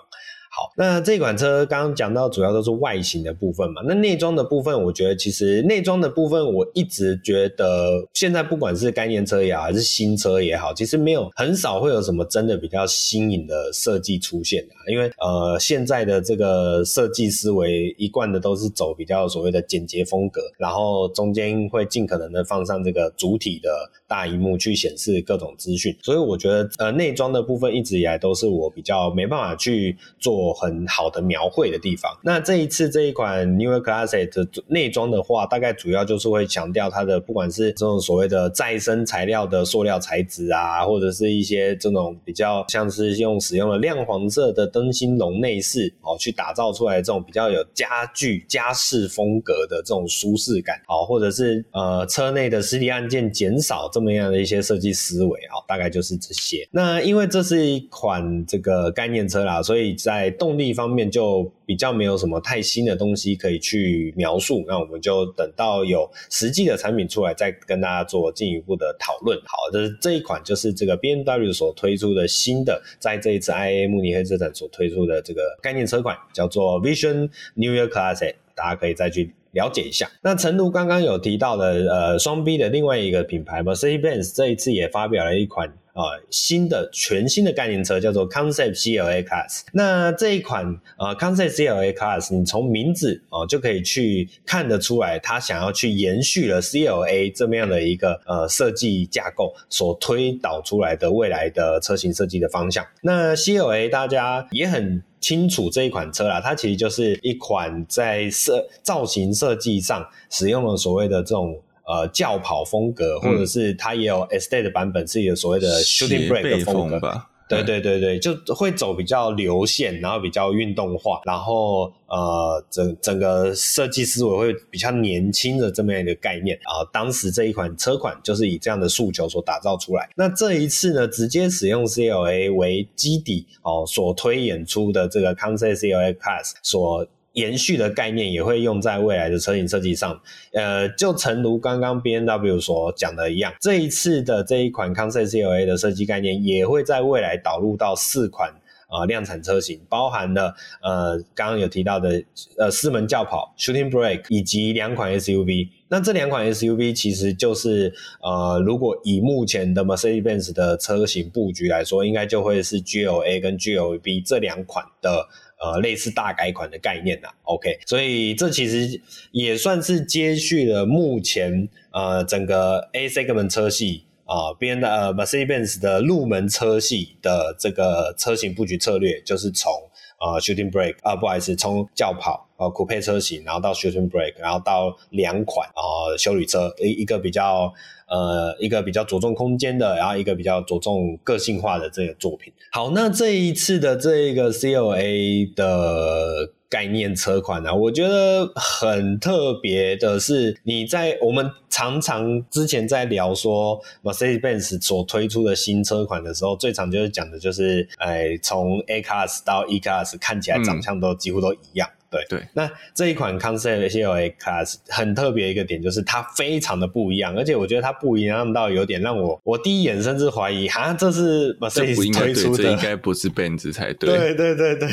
[0.59, 23.69] 好，那这款车刚刚讲到主要都是外形的部分嘛，那内装的部分，我觉得其实内装的部分，我一直觉得现在不管是概念车也好，还是新车也好，其实没有很少会有什么真的比较新颖的设计出现的，因为呃现在的这个设计思维一贯的都是走比较所谓的简洁风格，然后中间会尽可能的放上这个主体的
[24.09, 32.11] 大荧幕去显示各种资讯，所以我觉得呃内装的部分一直以来都是我比较没办法去做很好的描绘的地方。
[32.23, 53.87] 那这一次这一款 New Classic 的内装的话，大概主要就是会强调它的不管是这种所谓的再生材料的塑料材质啊，或者是一些这种比较像是用使用了亮黄色的灯芯绒内饰哦，去打造出来这种比较有家具家饰风格的这种舒适感哦，或者是呃车内的实体按键减少。
[53.91, 56.65] 这这么样的一些设计思维啊，大概就是这些。
[56.71, 64.63] 那因为这是一款这个概念车啦，所以在动力方面就比较没有什么太新的东西可以去描述。
[64.65, 69.37] 那我们就等到有实际的产品出来，再跟大家做进一步的讨论。
[69.39, 79.33] 好，这这一款就是这个 BMW 所推出的新的，在这一次 IAA 慕尼黑车展所推出的这个概念车款，叫做 Vision Newer Classic，大家可以再去。
[79.51, 89.61] 了解一下，那诚如刚刚有提到的，呃，双 B 的另外一个品牌 Mercedes-Benz 这一次也发表了一款呃新的全新的概念车，叫做 Concept CLA Class。
[89.73, 102.85] 那这一款呃 Concept CLA Class，你从名字哦、就可以去看得出来，它想要去延续了 CLA 这么样的一个呃设计架构所推导出来的未来的车型设计的方向。
[103.01, 105.01] 那 CLA 大家也很。
[105.19, 117.29] 清楚这一款车啦，它其实就是一款在设造型设计上使用了所谓的这种呃轿跑风格，嗯、或者是它也有 Estate 版本是有所谓的 Shooting Brake 风格吧。
[117.49, 126.87] 对对对对，就会走比较流线，然后比较运动化，然后呃，整整个设计思维会比较年轻的这么样一个概念啊。
[126.93, 130.07] 当时这一款车款就是以这样的诉求所打造出来。
[130.15, 137.05] 那这一次呢，直接使用 CLA 为基底哦，所推演出的这个 Concept CLA Class 所。
[137.39, 140.21] 延续的概念也会用在未来的车型设计上，
[140.53, 148.53] 呃，就诚如刚刚 B N W 所讲的一样，这一次的这一款 Concept CLA 的设计概念也会在未来导入到四款
[148.91, 152.21] 呃量产车型，包含了呃刚刚有提到的
[152.57, 155.69] 呃四门轿跑 Shooting Brake 以及两款 SUV。
[155.91, 165.27] 那这两款 SUV 其实就是呃，如果以目前的 Mercedes-Benz 的车型布局来说，应该就会是 GLA 跟 GLB 这两款的。
[165.59, 169.01] 呃，类似大改款的概念啦，OK，所以这其实
[169.31, 179.71] 也算是接续了目前呃整个 A segment 车系啊边、的呃 Mercedes 的入门车系的这个车型布局策略，就是从
[180.19, 187.73] 呃 Shooting Brake 啊、呃，不好意思，从轿跑呃酷配车型，然后到 Shooting Brake，然后到两款啊、呃、修理车一一个比较。
[188.11, 192.51] 呃，一个比较着重空间的，然后一个比较着重个性化的这个作品。
[192.71, 211.87] 好，那这一次的这个 CLA 的概念车款呢、啊，我觉得很特别的是，你在我们常常之前在聊说 Mercedes-Benz 所推出的新车款的时候，最常就是讲的就是，哎，从 A Class 到 E Class 看起来长相都几乎都一样。
[211.87, 224.09] 嗯对对，那这一款 Concept CLA Class 很特别一个点就是它非常的不一样，而且我觉得它不一样到有点让我我第一眼甚至怀疑，哈，这是 Mercedes 推出的，这应该不是 Benz 才对。
[224.09, 224.89] 对对对对，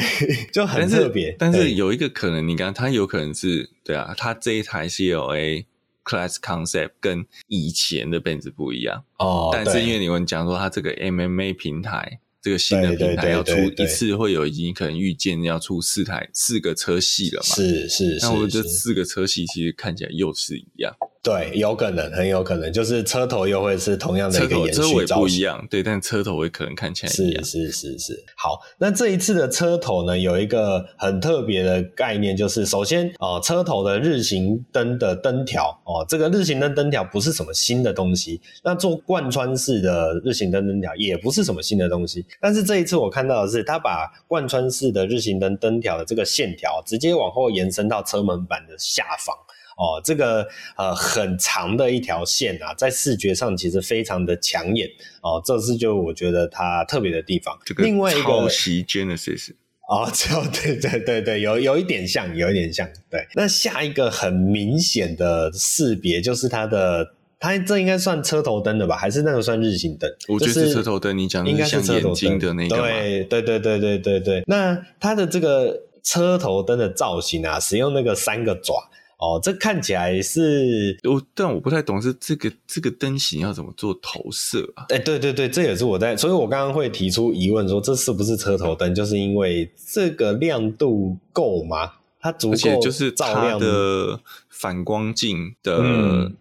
[0.53, 1.35] 就很特别。
[1.39, 5.65] 但是，但是有一个可能，你刚它有可能是对啊，它这一台 CLA
[6.05, 9.51] Class Concept 跟以前的 Benz 不一样哦。
[9.53, 12.21] 但是因为你们讲说它这个 MMA 平台。
[12.47, 17.57] 这个新的平台要出一次会有已经可能预见要出四台四个车系了嘛？
[17.57, 18.25] 是是是。
[18.25, 20.95] 那我这四个车系其实看起来又是一样。
[21.25, 24.93] 对，有可能，很有可能，就是车头又会是同样的一个延续造型。
[24.93, 27.43] 车头车尾不一样，对，但车头会可能看起来一样。
[27.43, 28.25] 是是是是。
[28.37, 38.41] 好，那这一次的车头呢，有一个很特别的概念，就是首先哦、呃，车头的日行灯的灯条哦，这个日行灯灯条不是什么新的东西。
[38.63, 42.25] 那做贯穿式的日行灯灯条也不是什么新的东西。
[42.41, 49.35] 但是这一次我看到的是，它把贯穿式的日行灯灯条的这个线条直接往后延伸到车门板的下方。
[49.79, 54.89] 哦，这个呃很长的一条线啊，在视觉上其实非常的抢眼
[55.23, 57.55] 哦，这是就我觉得它特别的地方。
[57.63, 59.51] 这个另外一个抄袭 Genesis
[59.87, 60.11] 哦，
[60.51, 62.89] 对对对对，有有一点像，有一点像。
[63.11, 67.07] 对，那下一个很明显的识别就是它的
[67.39, 68.97] 它这应该算车头灯的吧？
[68.97, 70.11] 还是那个算日行灯？
[70.29, 71.17] 我觉得是车头灯。
[71.17, 72.77] 你讲的应该是像眼睛的那个。
[72.77, 74.43] 对对对对对对对。
[74.47, 78.75] 那它的这个车头灯的造型啊，使用那个三个爪
[79.19, 84.87] 哦，这看起来是我，但我不太懂是这个这个灯型要怎么做投射啊？
[84.89, 88.95] 哎，对对对，这也是我在，所以我刚刚会提出疑问说，这是不是车头灯？
[88.95, 91.93] 就是因为这个亮度够吗？
[92.21, 95.81] 它足够就是照亮的反光镜的。
[95.83, 96.35] 嗯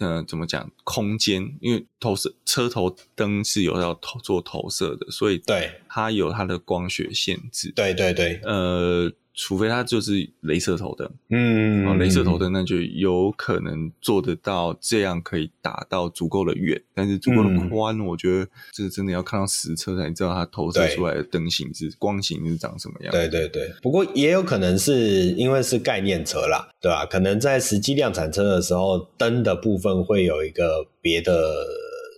[0.00, 0.68] 呃，怎么讲？
[0.82, 7.72] 空间，因为投射车头灯是有要投做投射的，所以对它有它的光学限制。
[7.76, 9.12] 对对对，呃。
[9.34, 10.12] 除非它就是
[10.42, 23.10] 镭射头灯，嗯，哦，镭射头灯那就有可能做得到，这样可以打到足够的远，但是足够的宽，嗯，我觉得这个真的要看到实车才知道它投射出来的灯型是光型是长什么样。
[23.12, 27.06] 对对对，不过也有可能是因为是概念车啦，对吧？
[27.06, 31.64] 可能在实际量产车的时候，灯的部分会有一个别的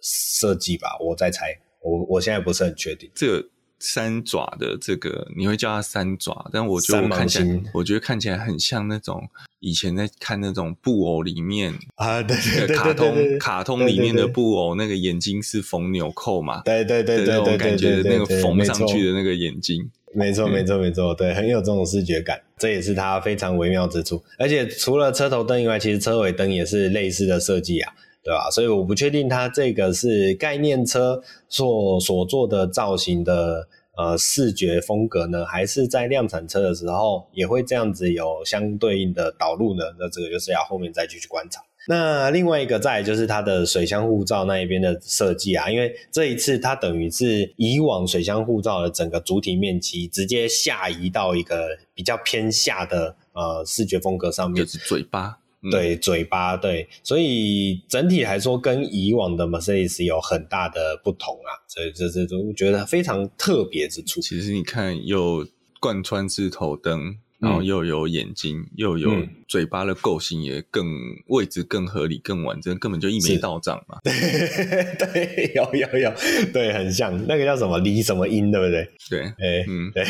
[0.02, 3.48] 设计吧，我在猜，我我现在不是很确定这个。
[3.84, 9.28] 三爪的这个，你会叫它三爪，但我觉得我看起来，我觉得看起来很像那种
[9.58, 24.22] 以前在看那种布偶里面啊，对对对，卡通卡通里面的布偶，那个眼睛是缝纽扣嘛，对对对对对，那种感觉那个缝上去的那个眼睛，没错没错没错，对，很有这种视觉感，这也是它非常微妙之处。
[24.38, 27.92] 而且除了车头灯以外，其实车尾灯也是类似的设计啊。
[28.24, 28.48] 对吧？
[28.50, 33.66] 所以我不确定它这个是概念车所所做的造型的
[33.96, 39.82] 呃视觉风格呢，还是在量产车的时候也会这样子有相对应的导入呢？
[39.98, 41.60] 那这个就是要后面再继续观察。
[41.88, 55.40] 那另外一个再就是它的水箱护罩那一边的设计啊，因为这一次它等于是以往水箱护罩的整个主体面积直接下移到一个比较偏下的呃视觉风格上面，就是嘴巴。
[55.70, 64.20] 对嘴巴，对，所以整体来说跟以往的 Mercedes 有很大的不同啊，所以这这都我觉得非常特别之处。
[64.20, 65.46] 其实你看，有
[65.80, 67.18] 贯穿式头灯。
[67.42, 69.10] 然后又有眼睛，嗯、又有
[69.48, 70.86] 嘴巴的构型也更
[71.26, 73.98] 位置更合理、更完整，根本就一眉道长嘛。
[74.04, 74.12] 对，
[74.96, 76.12] 对，有有有，
[76.52, 78.88] 对，很像那个叫什么李什么音，对不对？
[79.10, 80.04] 对，哎，嗯，对，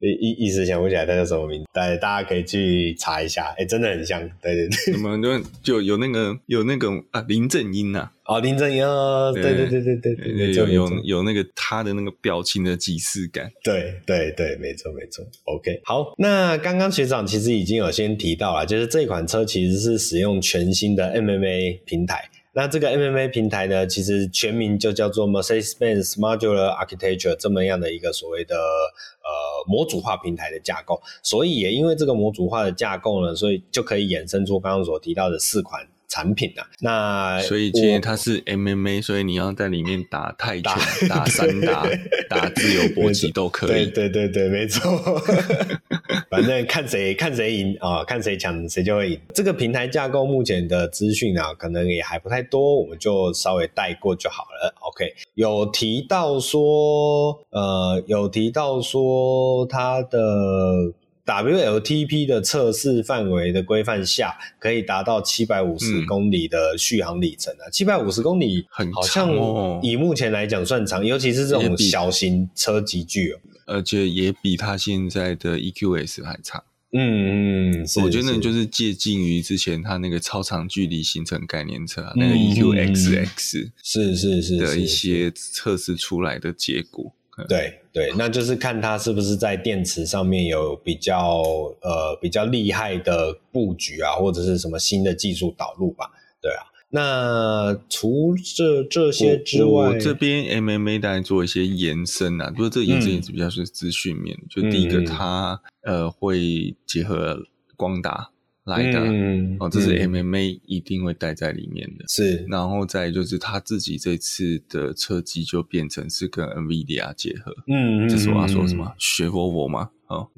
[0.00, 4.94] 一一时想不起来他叫什么名字，大家大家可以去查一下，哎，真的很像，对对对。
[4.94, 8.12] 什么就就有那个有那个啊林正英呐、啊。
[8.28, 8.84] 哦，林正英，
[9.32, 15.24] 对对对对对对，有有有那个他的那个表情的即视感，对对对，没错没错。
[15.44, 22.28] OK，好，那刚刚学长其实已经有先提到了，就是这款车其实是使用全新的 MMA 平台。
[22.52, 31.00] 那这个 MMA 平台呢，其实全名就叫做 Mercedes-Benz Modular Architecture，这么样的一个所谓的呃模组化平台的架构。
[31.22, 35.86] 所以也因为这个模组化的架构呢，所以就可以衍生出刚刚所提到的四款。
[36.08, 40.72] 产品啊，那所以今天它是 MMA，所以你要在里面打泰拳、
[41.08, 41.86] 打 散打、
[42.28, 43.86] 打自由搏击都可以。
[43.86, 45.22] 对对对对，没错。
[46.30, 49.20] 反正看谁看谁赢啊，看谁强谁就会赢。
[49.34, 54.74] 这个平台架构目前的资讯啊，可能也还不太多，我们就稍微带过就好了。
[54.80, 60.92] OK，有提到说，呃，有提到说它的。
[61.28, 67.68] WLTP 的测试范围的规范下，可以达到七百五十公里的续航里程啊！
[67.70, 76.64] 七百五十公里很长哦，以目前来讲算长，尤其是这种小型车级距哦，而且也比它现在的 EQS 还长。
[76.94, 87.12] 嗯嗯，我觉得那就是接近于之前它那个超长距离行程概念车、啊嗯、那个 EQXX 是是是的一些测试出来的结果。
[87.46, 91.42] 对对，那就是看它是不是在电池上面有比较
[91.82, 96.10] 呃比较厉害的布局啊，或者是什么新的技术导入吧。
[96.40, 104.46] 对啊，那除这这些之外，我这边 MMA 大概做一些延伸啊，不过这个延伸也是比较是资讯面、嗯。
[104.48, 107.38] 就第一个它，它呃会结合
[107.76, 108.30] 光达。
[108.68, 112.44] 来的、嗯、哦，这是 MMA 一定会带在里面的，是。
[112.48, 118.94] 然后再就是他自己这次的车机就变成是跟 NVIDIA 结合，嗯，这是我要说什么？
[118.98, 119.90] 学佛佛吗？
[120.08, 120.28] 哦，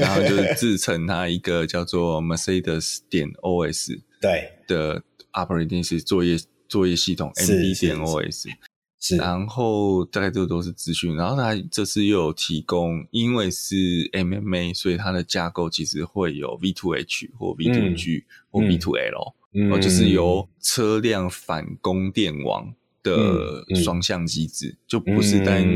[0.00, 5.02] 然后就是制成它一个叫做 Mercedes 点 OS 对的
[5.32, 6.36] operating 是作业
[6.68, 8.46] 作业系统 MB 点 OS。
[9.04, 13.74] 是，然后大概这都是资讯，然后它这次又有提供，因为是
[14.12, 22.72] MMA，所以它的架构其实会有 V to H 或 V to G、嗯、或 V to L，、嗯、就是由车辆反供电网
[23.02, 25.66] 的双向机制、嗯嗯，就不是单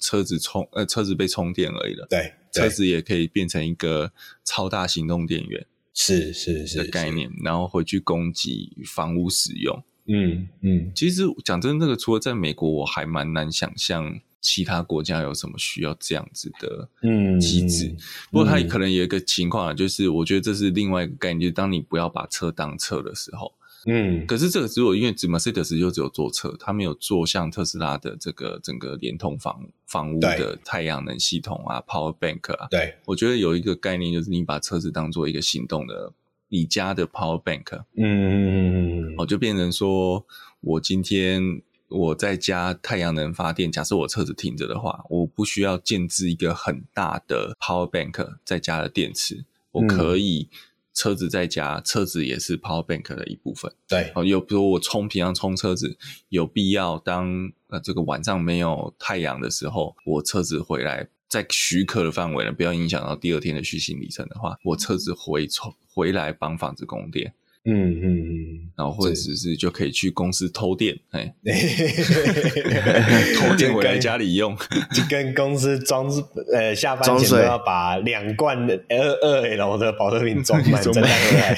[0.00, 4.10] 车子充呃车子被充电而已了，对，车子也可以变成一个
[4.42, 9.84] 超大行动电源，是是是的概念，然后回去供给房屋使用。
[10.12, 17.86] 嗯嗯，其实讲真的，这个除了在美国，我还蛮难想象其他国家有什么需要这样子的嗯机制。
[17.88, 17.96] 嗯、
[18.32, 23.52] 不过它也可能有一个情况啊，就是我觉得这是另外一个概念，就是当你不要把车当车的时候。
[23.86, 32.68] 嗯，可是这个只有因为 Mercedes 就只有做车，它没有做像特斯拉的这个整个联通房房屋的太阳能系统啊，Power Bank 啊。
[32.70, 36.12] 对，我觉得有一个概念就是你把车子当做一个行动的
[36.50, 37.84] 你家的 Power Bank。
[37.96, 40.26] 嗯嗯嗯嗯，我就变成说
[40.60, 50.50] 我今天我在家太阳能发电，假设我车子停着的话，我不需要建置一个很大的 Power Bank 在家的电池，我可以。
[50.92, 53.72] 车子在家，车子也是 Power Bank 的一部分。
[53.88, 55.96] 对，哦，有比如我充平常充车子，
[56.30, 67.32] 有必要当呃这个晚上没有太阳的时候，我车子回来在许可的范围呢，不要影响到第二天的续行里程的话，我车子回从回来帮房子供电。
[67.64, 71.34] 嗯嗯嗯，然后或者是就可以去公司偷电，哎，
[73.38, 74.56] 偷电回来家里用，
[74.94, 76.08] 就跟公司装
[76.54, 78.56] 呃下班前都要把两罐
[78.88, 81.54] 二二 L 的保特瓶装满再回来。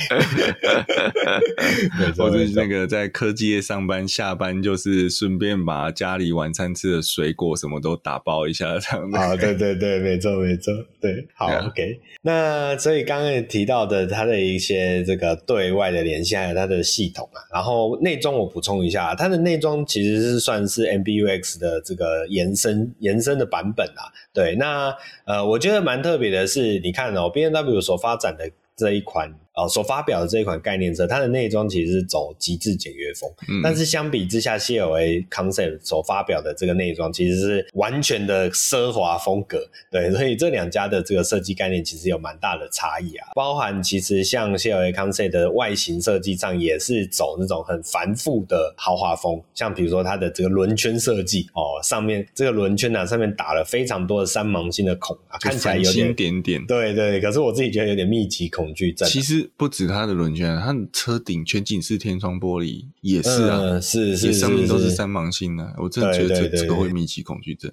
[2.19, 9.17] 或者是那个在科技业上班，下班就是顺便把家里晚餐吃的水果什么都打包一下，这样子。
[9.17, 12.01] 啊，对对对，没错没错，对，好 OK。
[12.23, 24.11] 那所以刚刚也提到的，他的一些这个对外的联系还有它的系统啊，然后内装我补充一下，它的内装其实是算是 MBUX 的这个延伸延伸的版本啊。
[24.33, 24.93] 对，那
[25.27, 29.33] 呃，我觉得蛮特别的是，你看哦，BMW 所发展的这一款。
[29.55, 39.59] 哦，所发表的这一款概念车，它的内装其实是走极致简约风，嗯、但是相比之下，CLA Concept 所发表的这个内装其实是完全的奢华风格。
[39.91, 43.29] 对，所以这两家的这个设计概念其实有蛮大的差异啊。
[43.35, 57.21] 包含其实像 CLA Concept 的外形设计上也是走那种很繁复的豪华风，像比如说它的这个轮圈设计哦，上面这个轮圈啊上面打了非常多的三芒星的孔啊，看起来有点点点，对对。
[57.21, 59.07] 可是我自己觉得有点密集恐惧症。
[59.07, 59.42] 其实。
[59.57, 65.75] 不止它的轮圈，它的车顶全景式天窗玻璃也是啊，嗯、是是，是，上面都是三芒星的、啊。
[65.79, 67.71] 我真的觉得这这个会密集恐惧症。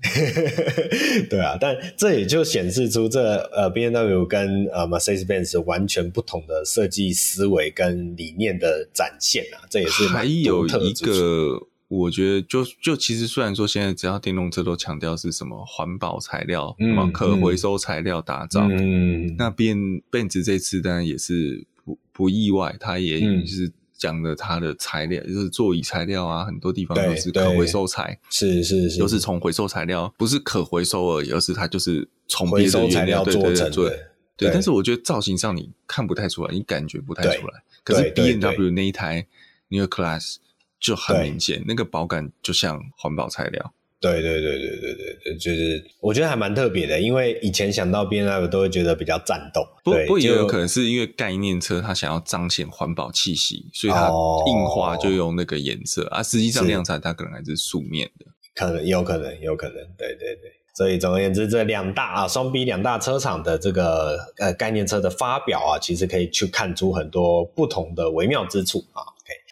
[1.30, 11.69] 对啊，但这也就显示出这呃 B N W 跟呃 Mercedes-Benz 完全不同的设计思维跟理念的展现啊，这也是还有一个。
[11.90, 19.76] 我觉得就就其实虽然说现在只要电动车都强调是什么环保材料、什么、嗯、可回收材料打造，嗯、那变
[20.12, 34.00] 变值这次当然也是不不意外，它也是讲的它的材料、嗯、就是座椅材料啊，很多地方都是可回收材，是是是，都是从回收材料，不是可回收而已，而是它就是从回收材料做成，对
[34.38, 34.52] 对。
[34.54, 39.26] 但是我觉得造型上你看不太出来，你感觉不太出来，可是 B N W 那一台
[39.72, 40.36] Neue Klasse
[40.80, 43.74] 就很明显，那个保感就像环保材料。
[44.02, 49.62] 对对对对对对对，就是我觉得还蛮特别的，因为以前想到 BMW 都会觉得比较战斗。
[49.84, 54.08] 不不，也有可能是因为概念车它想要彰显环保气息，所以它
[54.48, 56.24] 硬化就用那个颜色、哦、啊。
[56.24, 58.26] 实际上量产它可能还是素面的，
[58.56, 59.76] 可能有可能有可能。
[59.98, 69.04] 对对对，所以总而言之，这两大啊双 B 两大车厂的这个呃概念车的发表啊，其实可以去看出很多不同的微妙之处啊。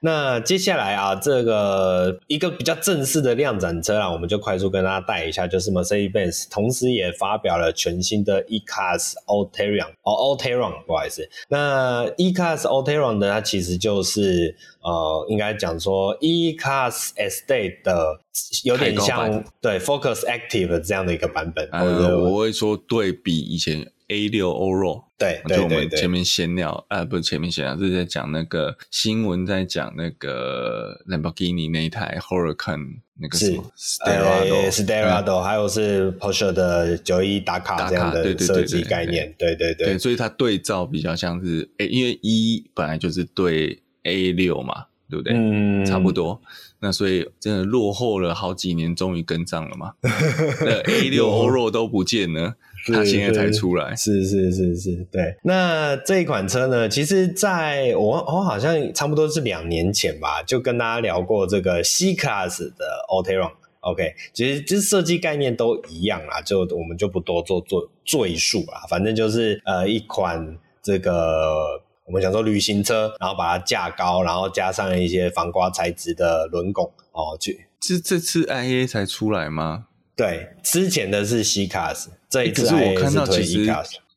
[0.02, 11.28] 那接下来啊，这个一个比较正式的量产车啊，我们就快速跟大家带一下，就是 Mercedes-Benz，同时也发表了全新的 E-Class Allterrain 哦，Allterrain 不好意思。
[11.50, 18.20] 那 E-Class Allterrain 呢，它其实就是呃，应该讲说 E-Class Estate 的
[18.64, 21.68] 有点像对 Focus Active 这样的一个版本。
[21.72, 23.92] 呃，我会说对比以前。
[24.10, 45.34] A 六 Allroad 对，对，对，对，就我们前面闲聊，啊，不是前面闲聊，是在讲那个新闻，在讲那个 Lamborghini 那一台 Huracan 那个什么 Stellado，Stellado，还有是 Porsche 的九一打卡这样的设计概念，对对对，所以它对照比较像是，诶，因为一本来就是对 A 六嘛，对不对？
[45.36, 46.42] 嗯，差不多。
[46.80, 49.94] 那所以真的落后了好几年，终于跟上了嘛？
[50.62, 52.56] 那 A 六 Allroad 都不见了。
[52.94, 55.36] 他现在才出来，是是是是，对。
[55.44, 63.52] 那这一款车呢，其实在我我好像差不多是两年前吧，就跟大家聊过这个 C Class 的 Allterrain。
[63.82, 68.86] OK，其实就是设计概念都一样啦，就我们就不多做做赘述啦。
[68.90, 77.68] 反正就是呃一款这个我们想说旅行车，然后把它架高，然后加上一些防刮材质的轮拱哦，去。
[77.80, 79.86] 是这次 IA 才出来吗？
[80.18, 82.08] 对，之前的是 C Class。
[82.28, 83.66] 这一次我看到其实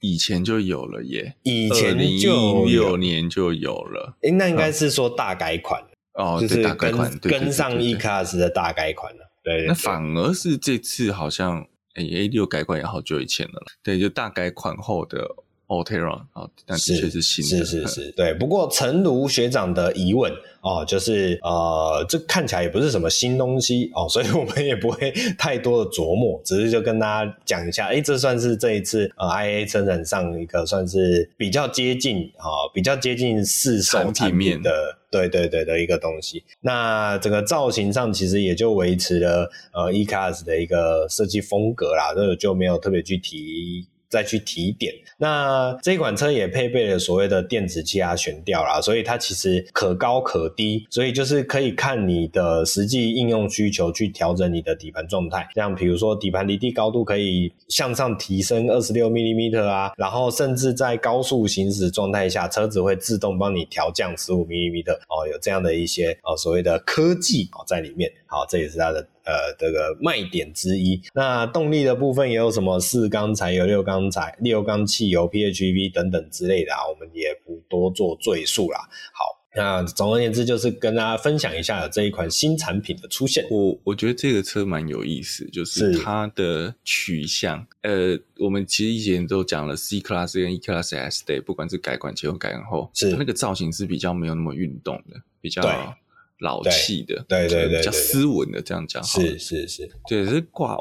[0.00, 4.16] 以前就有了耶，以前就一六年就有了。
[4.22, 5.84] 哎，那应该是说大改款。
[6.14, 9.30] 哦，就是跟跟上 E Class 的大改款了。
[9.44, 15.36] 对，那反而是这次好像，哎，A 六改款也好久以前了，对，就大改款后的。
[15.70, 18.34] Alteron 啊，但的确是新的，是是是，对。
[18.34, 36.42] 不过，诚如学长的疑问哦，就是呃，这看起来也不是什么新东西哦，所以我们也不会 太多的琢磨，只是就跟大家讲一下，哎，这算是这一次呃 IA 车展上一个算是比较接近啊、哦，比较接近市售产品的，对对对的一个东西。
[36.62, 43.86] 那整个造型上其实也就维持了呃 E-Class 的一个设计风格啦，这个就没有特别去提。
[44.10, 55.48] 再去提点，那这款车也配备了所谓的电子气压悬吊啦，所以它其实可高可低，所以就是可以看你的实际应用需求去调整你的底盘状态。
[55.54, 68.10] 像比如说底盘离地高度可以向上提升二十六 mm 啊，然后甚至在高速行驶状态下，车子会自动帮你调降十五 mm 哦，有这样的一些哦所谓的科技哦在里面。
[68.26, 69.06] 好，这也是它的。
[69.22, 71.00] 呃，这个卖点之一。
[71.14, 78.78] 那动力的部分也有什么四缸柴油、六缸柴、六缸汽油、PHEV 等等之类的啊，我们也不多做赘述啦。
[79.12, 79.24] 好，
[79.56, 83.44] 那总而言之就是跟大家分享一下有这一款新产品的出现。
[83.50, 87.66] 我我觉得这个车蛮有意思，就是它的取向。
[87.82, 95.96] 呃，我们其实以前都讲了 C Class 跟 E Class S Day，不管是改款前或改款后，是那个造型是比较没有那么运动的，比较。
[96.42, 100.74] 老气的，对对对，比较斯文的这样讲，是是是，对，是挂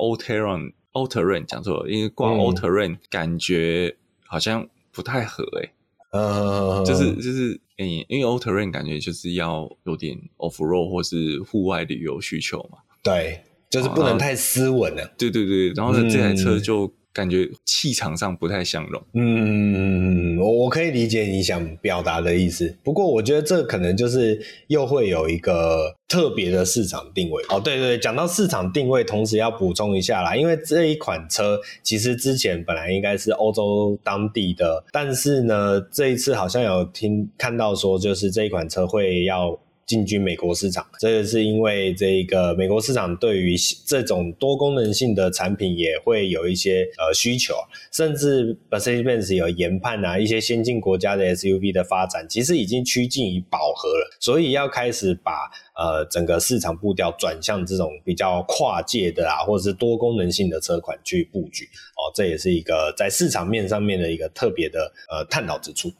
[0.93, 5.71] All-Terrain，All-Terrain 讲错了，因为挂 All-Terrain 感觉好像不太合诶、欸，
[6.11, 16.91] 嗯，就是就是，诶、欸，因为 All-Terrain 感觉就是要有点 Off-Road 或是户外旅游需求嘛，对，就是不能太斯文了，对对对，然后呢，这台车就。
[17.13, 19.01] 感觉气场上不太相容。
[19.13, 27.43] 嗯，我我可以理解你想表达的意思，不过我觉得这可能就是又会有一个特别的市场定位。
[27.49, 39.59] 哦，对对对，讲到市场定位，同时要补充一下啦，因为这一款车其实之前本来应该是欧洲当地的，但是呢，这一次好像有听看到说，就是这一款车会要。
[39.89, 43.55] 进军美国市场，这个是因为这个美国市场对于
[43.87, 47.55] 这种多功能性的产品也会有一些呃需求，
[47.91, 65.91] 甚至 Mercedes-Benz 有研判啊，一些先进国家的 SUV 的发展其实已经趋近于饱和了，所以要开始把呃整个市场步调转向这种比较跨界的啊，或者是多功能性的车款去布局哦，这也是一个在市场面上面的一个特别的呃探讨之处。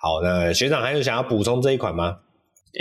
[0.00, 2.18] 好，那学长还有想要补充这一款吗？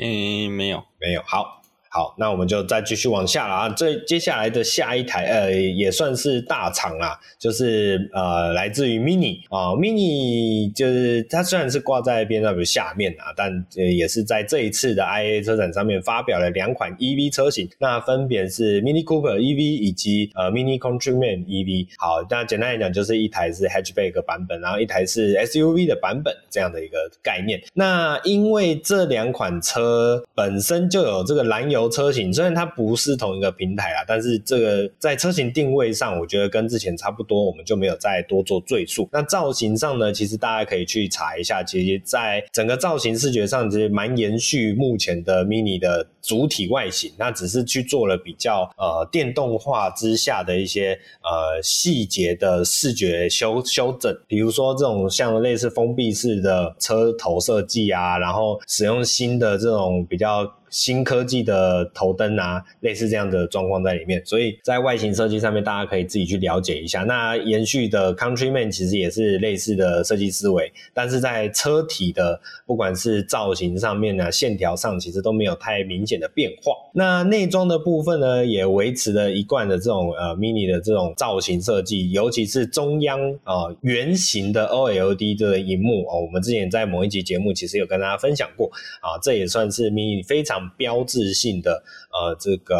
[0.01, 1.64] 嗯，没有，没有，好。
[1.95, 3.69] 好，那我们就再继续往下了啊。
[3.69, 21.45] 这接下来的下一台，呃，也算是大厂啊，就是呃，来自于 Mini 啊，Mini 就是它虽然是挂在 BMW 下面啊，但也是在这一次的 IA 车展上面发表了两款 EV 车型，那分别是 Mini Cooper EV 以及呃 Mini Countryman
[21.45, 21.87] EV。
[21.97, 27.61] 好，那简单来讲，就是一台是 Hatchback 版本，然后一台是 SUV 的版本这样的一个概念。
[27.73, 39.07] 那因为这两款车本身就有这个燃油车型虽然它不是同一个平台啦，但是这个在车型定位上，我觉得跟之前差不多，我们就没有再多做赘述。
[39.11, 60.51] 那造型上呢，其实大家可以去查一下，其实在整个造型视觉上，其实蛮延续目前的 Mini 的主体外形，那只是去做了比较呃电动化之下的一些呃细节的视觉修修正，比如说这种像类似封闭式的车头设计啊，然后使用新的这种比较。
[60.75, 67.03] 新科技的头灯啊，类似这样的状况在里面，所以在外形设计上面，大家可以自己去了解一下。
[67.03, 76.73] 那延续的 Countryman 其实也是类似的设计思维，但是在车体的不管是造型上面呢，线条上其实都没有太明显的变化。
[76.93, 88.69] 那内装的部分呢，也维持了一贯的这种呃 Mini 的这种造型设计，尤其是中央啊圆形的 OLED 的荧幕哦，我们之前在某一集节目其实有跟大家分享过
[88.99, 90.64] 啊，这也算是 Mini 非常。
[90.77, 92.75] 标志性的呃，这个。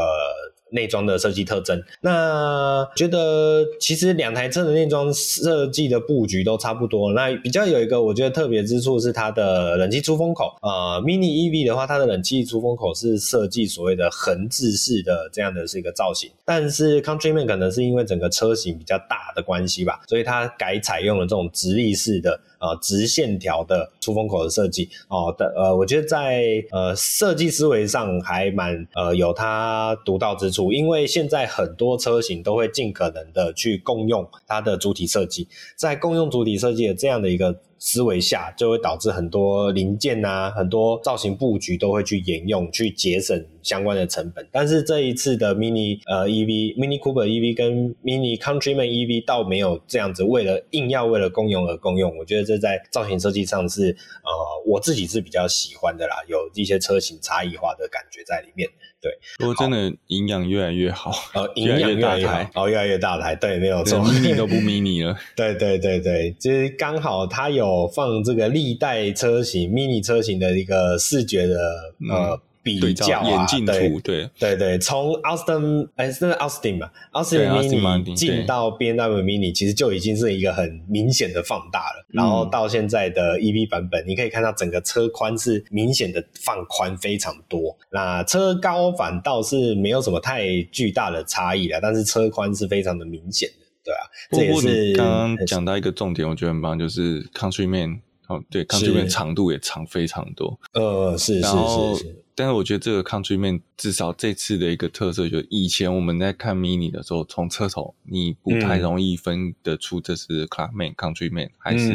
[0.72, 7.14] 内装的设计特征，那觉得其实两台车的内装设计的布局都差不多。
[7.14, 10.58] 那比较有一个我觉得特别之处是它的冷气出风口。
[10.64, 24.90] 呃，Mini EV 的话，它的冷气出风口是设计所谓的横置式的这样的是一个造型，但是 Countryman 可能是因为整个车型比较大的关系吧，所以它改采用了这种直立式的啊直线条的出风口的设计。
[25.08, 30.74] 哦的呃，我觉得在呃设计思维上还蛮呃有它独到之处。
[30.74, 37.56] 因为现在很多车型都会尽可能的去共用它的主体设计，在共用主体设计的这样的一个
[37.86, 44.44] 思维下，就会导致很多零件啊，很多造型布局都会去沿用，去节省相关的成本。
[44.52, 52.18] 但是这一次的 Mini 呃 EV Mini Cooper EV 跟 Mini Countryman EV 倒没有这样子，为了硬要为了共用而共用。
[52.18, 53.92] 我觉得这在造型设计上是
[54.24, 54.32] 呃
[54.66, 58.68] 我自己是比较喜欢的啦，有一些车型差异化的感觉在里面。
[59.06, 71.56] 对，不过真的营养越来越好， 呃，营养越来越好，哦，越来越大台，对，没有错，Mini 都不 Mini 了，对对对对，就是刚好它有放这个历代车型 Mini 车型的一个视觉的、
[72.00, 72.42] 嗯、呃。
[72.66, 82.06] 比较啊，眼镜图，对对对，从 Austin 哎，是 Austin 嘛，Austin Mini 进到 BMW Mini，其实就已经是一个很明显的放大了。
[82.08, 87.78] 然后到现在的 EV 版本，你可以看到整个车宽是明显的放宽非常多。
[87.92, 94.02] 那车高反倒是没有什么太巨大的差异了，但是车宽是非常的明显的，对啊。
[94.32, 100.60] 这也是刚刚讲到一个重点，我觉得很棒，就是 Countryman 哦，对，Countryman 长度也长非常多。
[100.74, 102.25] 呃，是是是是。
[102.36, 111.90] 但是我觉得这个 Countryman 至少这次的一个特色，就是以前我们在看 Mini 的时候，从车头你不太容易分得出这是 Clubman、嗯、Countryman 还是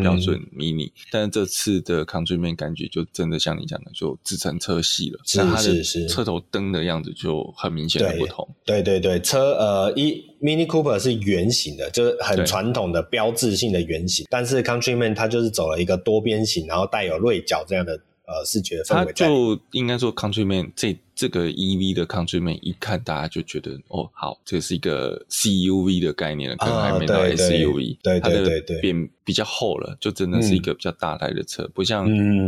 [0.00, 0.92] 标准 Mini、嗯。
[1.10, 5.18] 但是这次的 Countryman 感觉就真的像你讲的，就自成车系了。
[5.24, 8.48] 是是是车头灯的样子就很明显的不同。
[8.64, 18.00] 对对对，车呃一 Mini Cooper 是圆形的，就是很传统的标志性的圆形，但是 Countryman 它就是走了一个多边形，然后带有锐角这样的。
[18.30, 32.06] 呃，视觉氛围，他就应该说，Countryman 这这个 EV 的 Countryman 一看，大家就觉得哦，好，这是一个 CUV 的概念了，可能还没到 SUV，对对对，变比较厚了，就真的是一个比较大台的车，不像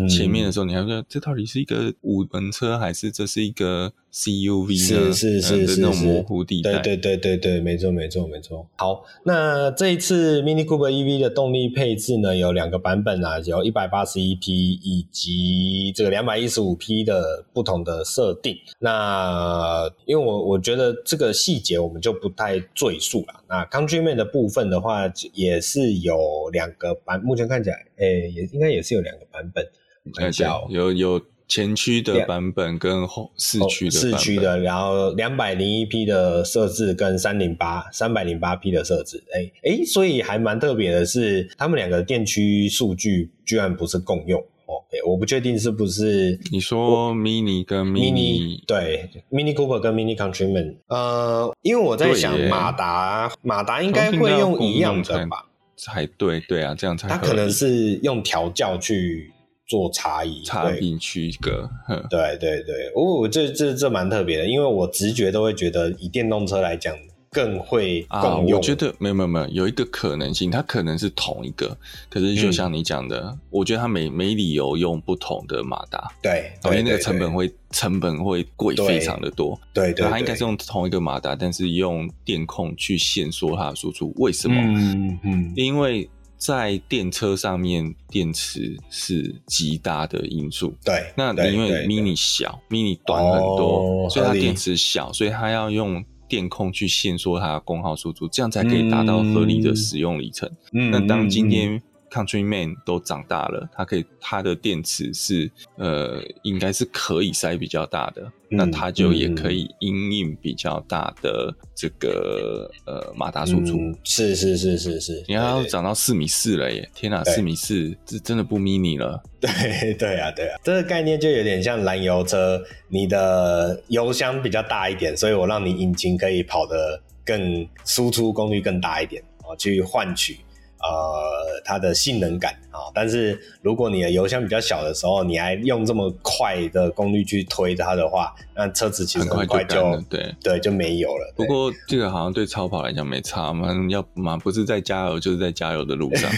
[0.08, 5.12] 前面的时候，你还说这到底是一个五门车，还是这是一个 CUV 呢？
[5.12, 8.66] 是是是是，那种模糊地带，对对对对对，没错没错没错。
[8.78, 18.56] 好，那这一次 Mini Cooper EV 的动力配置呢，有两个版本啊，有一百八十一匹以及这个两百一十五匹的不同的设定。
[18.78, 23.42] 那因为我我觉得这个细节我们就不太赘述了。
[23.48, 26.16] 那 Countryman 的部分的话，也是有
[26.52, 29.66] 两个版，目前看起来，诶，也应该也是有两个版本。
[30.14, 31.20] 看一下哦，有有。
[31.48, 44.42] 前驱的版本跟后四驱的四驱的，然后两百零一匹的设置跟三零八三百零八匹的设置，哎哎，所以还蛮特别的是，他们两个电驱数据居然不是共用
[44.72, 55.46] 哦，我不确定是不是你说 Mini 跟 Mini, Mini 对 Mini Cooper 跟 Mini Countryman，呃，因为我在想马达马达应该会用一样的吧，
[55.76, 59.32] 才对对啊，这样才它可能是用调教去。
[59.68, 61.66] 做差异，差异区隔，
[62.10, 66.94] 对对对，哦，这这这蛮特别的，因为我直觉都会觉得，以电动车来讲，
[67.32, 68.52] 更会共用。
[68.52, 71.76] 啊、我觉得没有没有没有，有一个可能性，它可能是同一个，
[72.08, 84.54] 可是就像你讲的，嗯、我觉得它没没理由用不同的马达，对，因为那个成本会成本会贵非常的多，对对，对，它应该是用同一个马达，但是用电控去限缩它的输出，为什么？
[84.60, 86.08] 嗯嗯，因为。
[86.44, 90.74] 在电车上面，电池是极大的因素。
[90.84, 100.50] 对，那因为 mini 小，mini 短很多，哦，所以它电池小，所以它要用电控去限缩它的功耗输出，这样才可以达到合理的使用里程。
[100.72, 101.82] 嗯，那当今天。
[102.12, 113.78] Countryman 都长大了，它可以，它的电池是呃，应该是可以塞比较大的，嗯、那它就也可以因应比较大的这个呃马达输出。
[113.78, 116.86] 嗯、是是是是是，你看它长到四米四了耶！
[116.94, 119.22] 天哪，四米四，这真的不 mini 了。
[119.40, 130.38] 对对啊对啊，这个概念就有点像燃油车，你的油箱比较大一点，所以我让你引擎可以跑得更输出功率更大一点，哦，去换取。
[130.82, 141.32] 呃，它的性能感啊，但是如果你的油箱比较小的时候，你还用这么快的功率去推它的话，那车子其实很快就，对对就没油了。
[141.36, 146.30] 不过这个好像对超跑来讲没差嘛，要嘛不是在加油就是在加油的路上。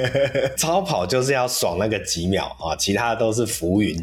[0.56, 3.94] 超跑就是要爽那个几秒啊，其他都是浮云。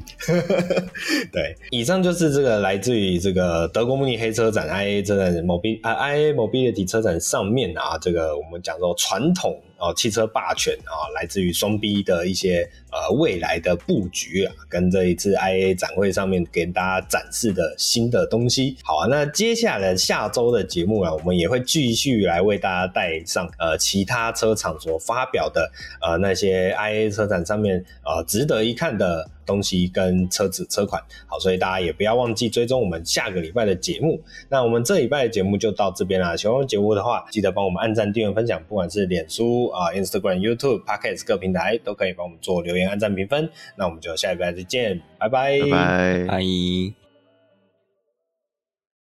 [1.34, 9.60] 对，以上就是这个来自于这个德国慕尼黑车展 IA 车展 Mobi 啊 IA Mobility 车展上面啊，这个我们讲说传统。
[9.84, 18.78] 哦，汽车霸权啊，来自于双 B 的一些呃未来的布局啊，跟这一次 IA 展会上面给大家展示的新的东西。
[18.84, 31.02] 好啊，那接下来下周的节目啊，我们也会继续来为大家带上呃其他车厂所发表的呃那些 IA 车展上面呃值得一看的东西跟车子车款。
[31.28, 34.22] 好，所以大家也不要忘记追踪我们下个礼拜的节目。
[34.50, 36.36] 那我们这礼拜的节目就到这边啦。
[36.36, 43.50] 喜欢节目的话，记得帮我们按赞、订阅、分享，不管是脸书啊、Instagram、YouTube、Podcast 各平台都可以帮我们做留言、按赞、评分。
[43.76, 46.26] 那我们就下礼拜再见，拜拜，拜拜。
[46.28, 47.01] 拜。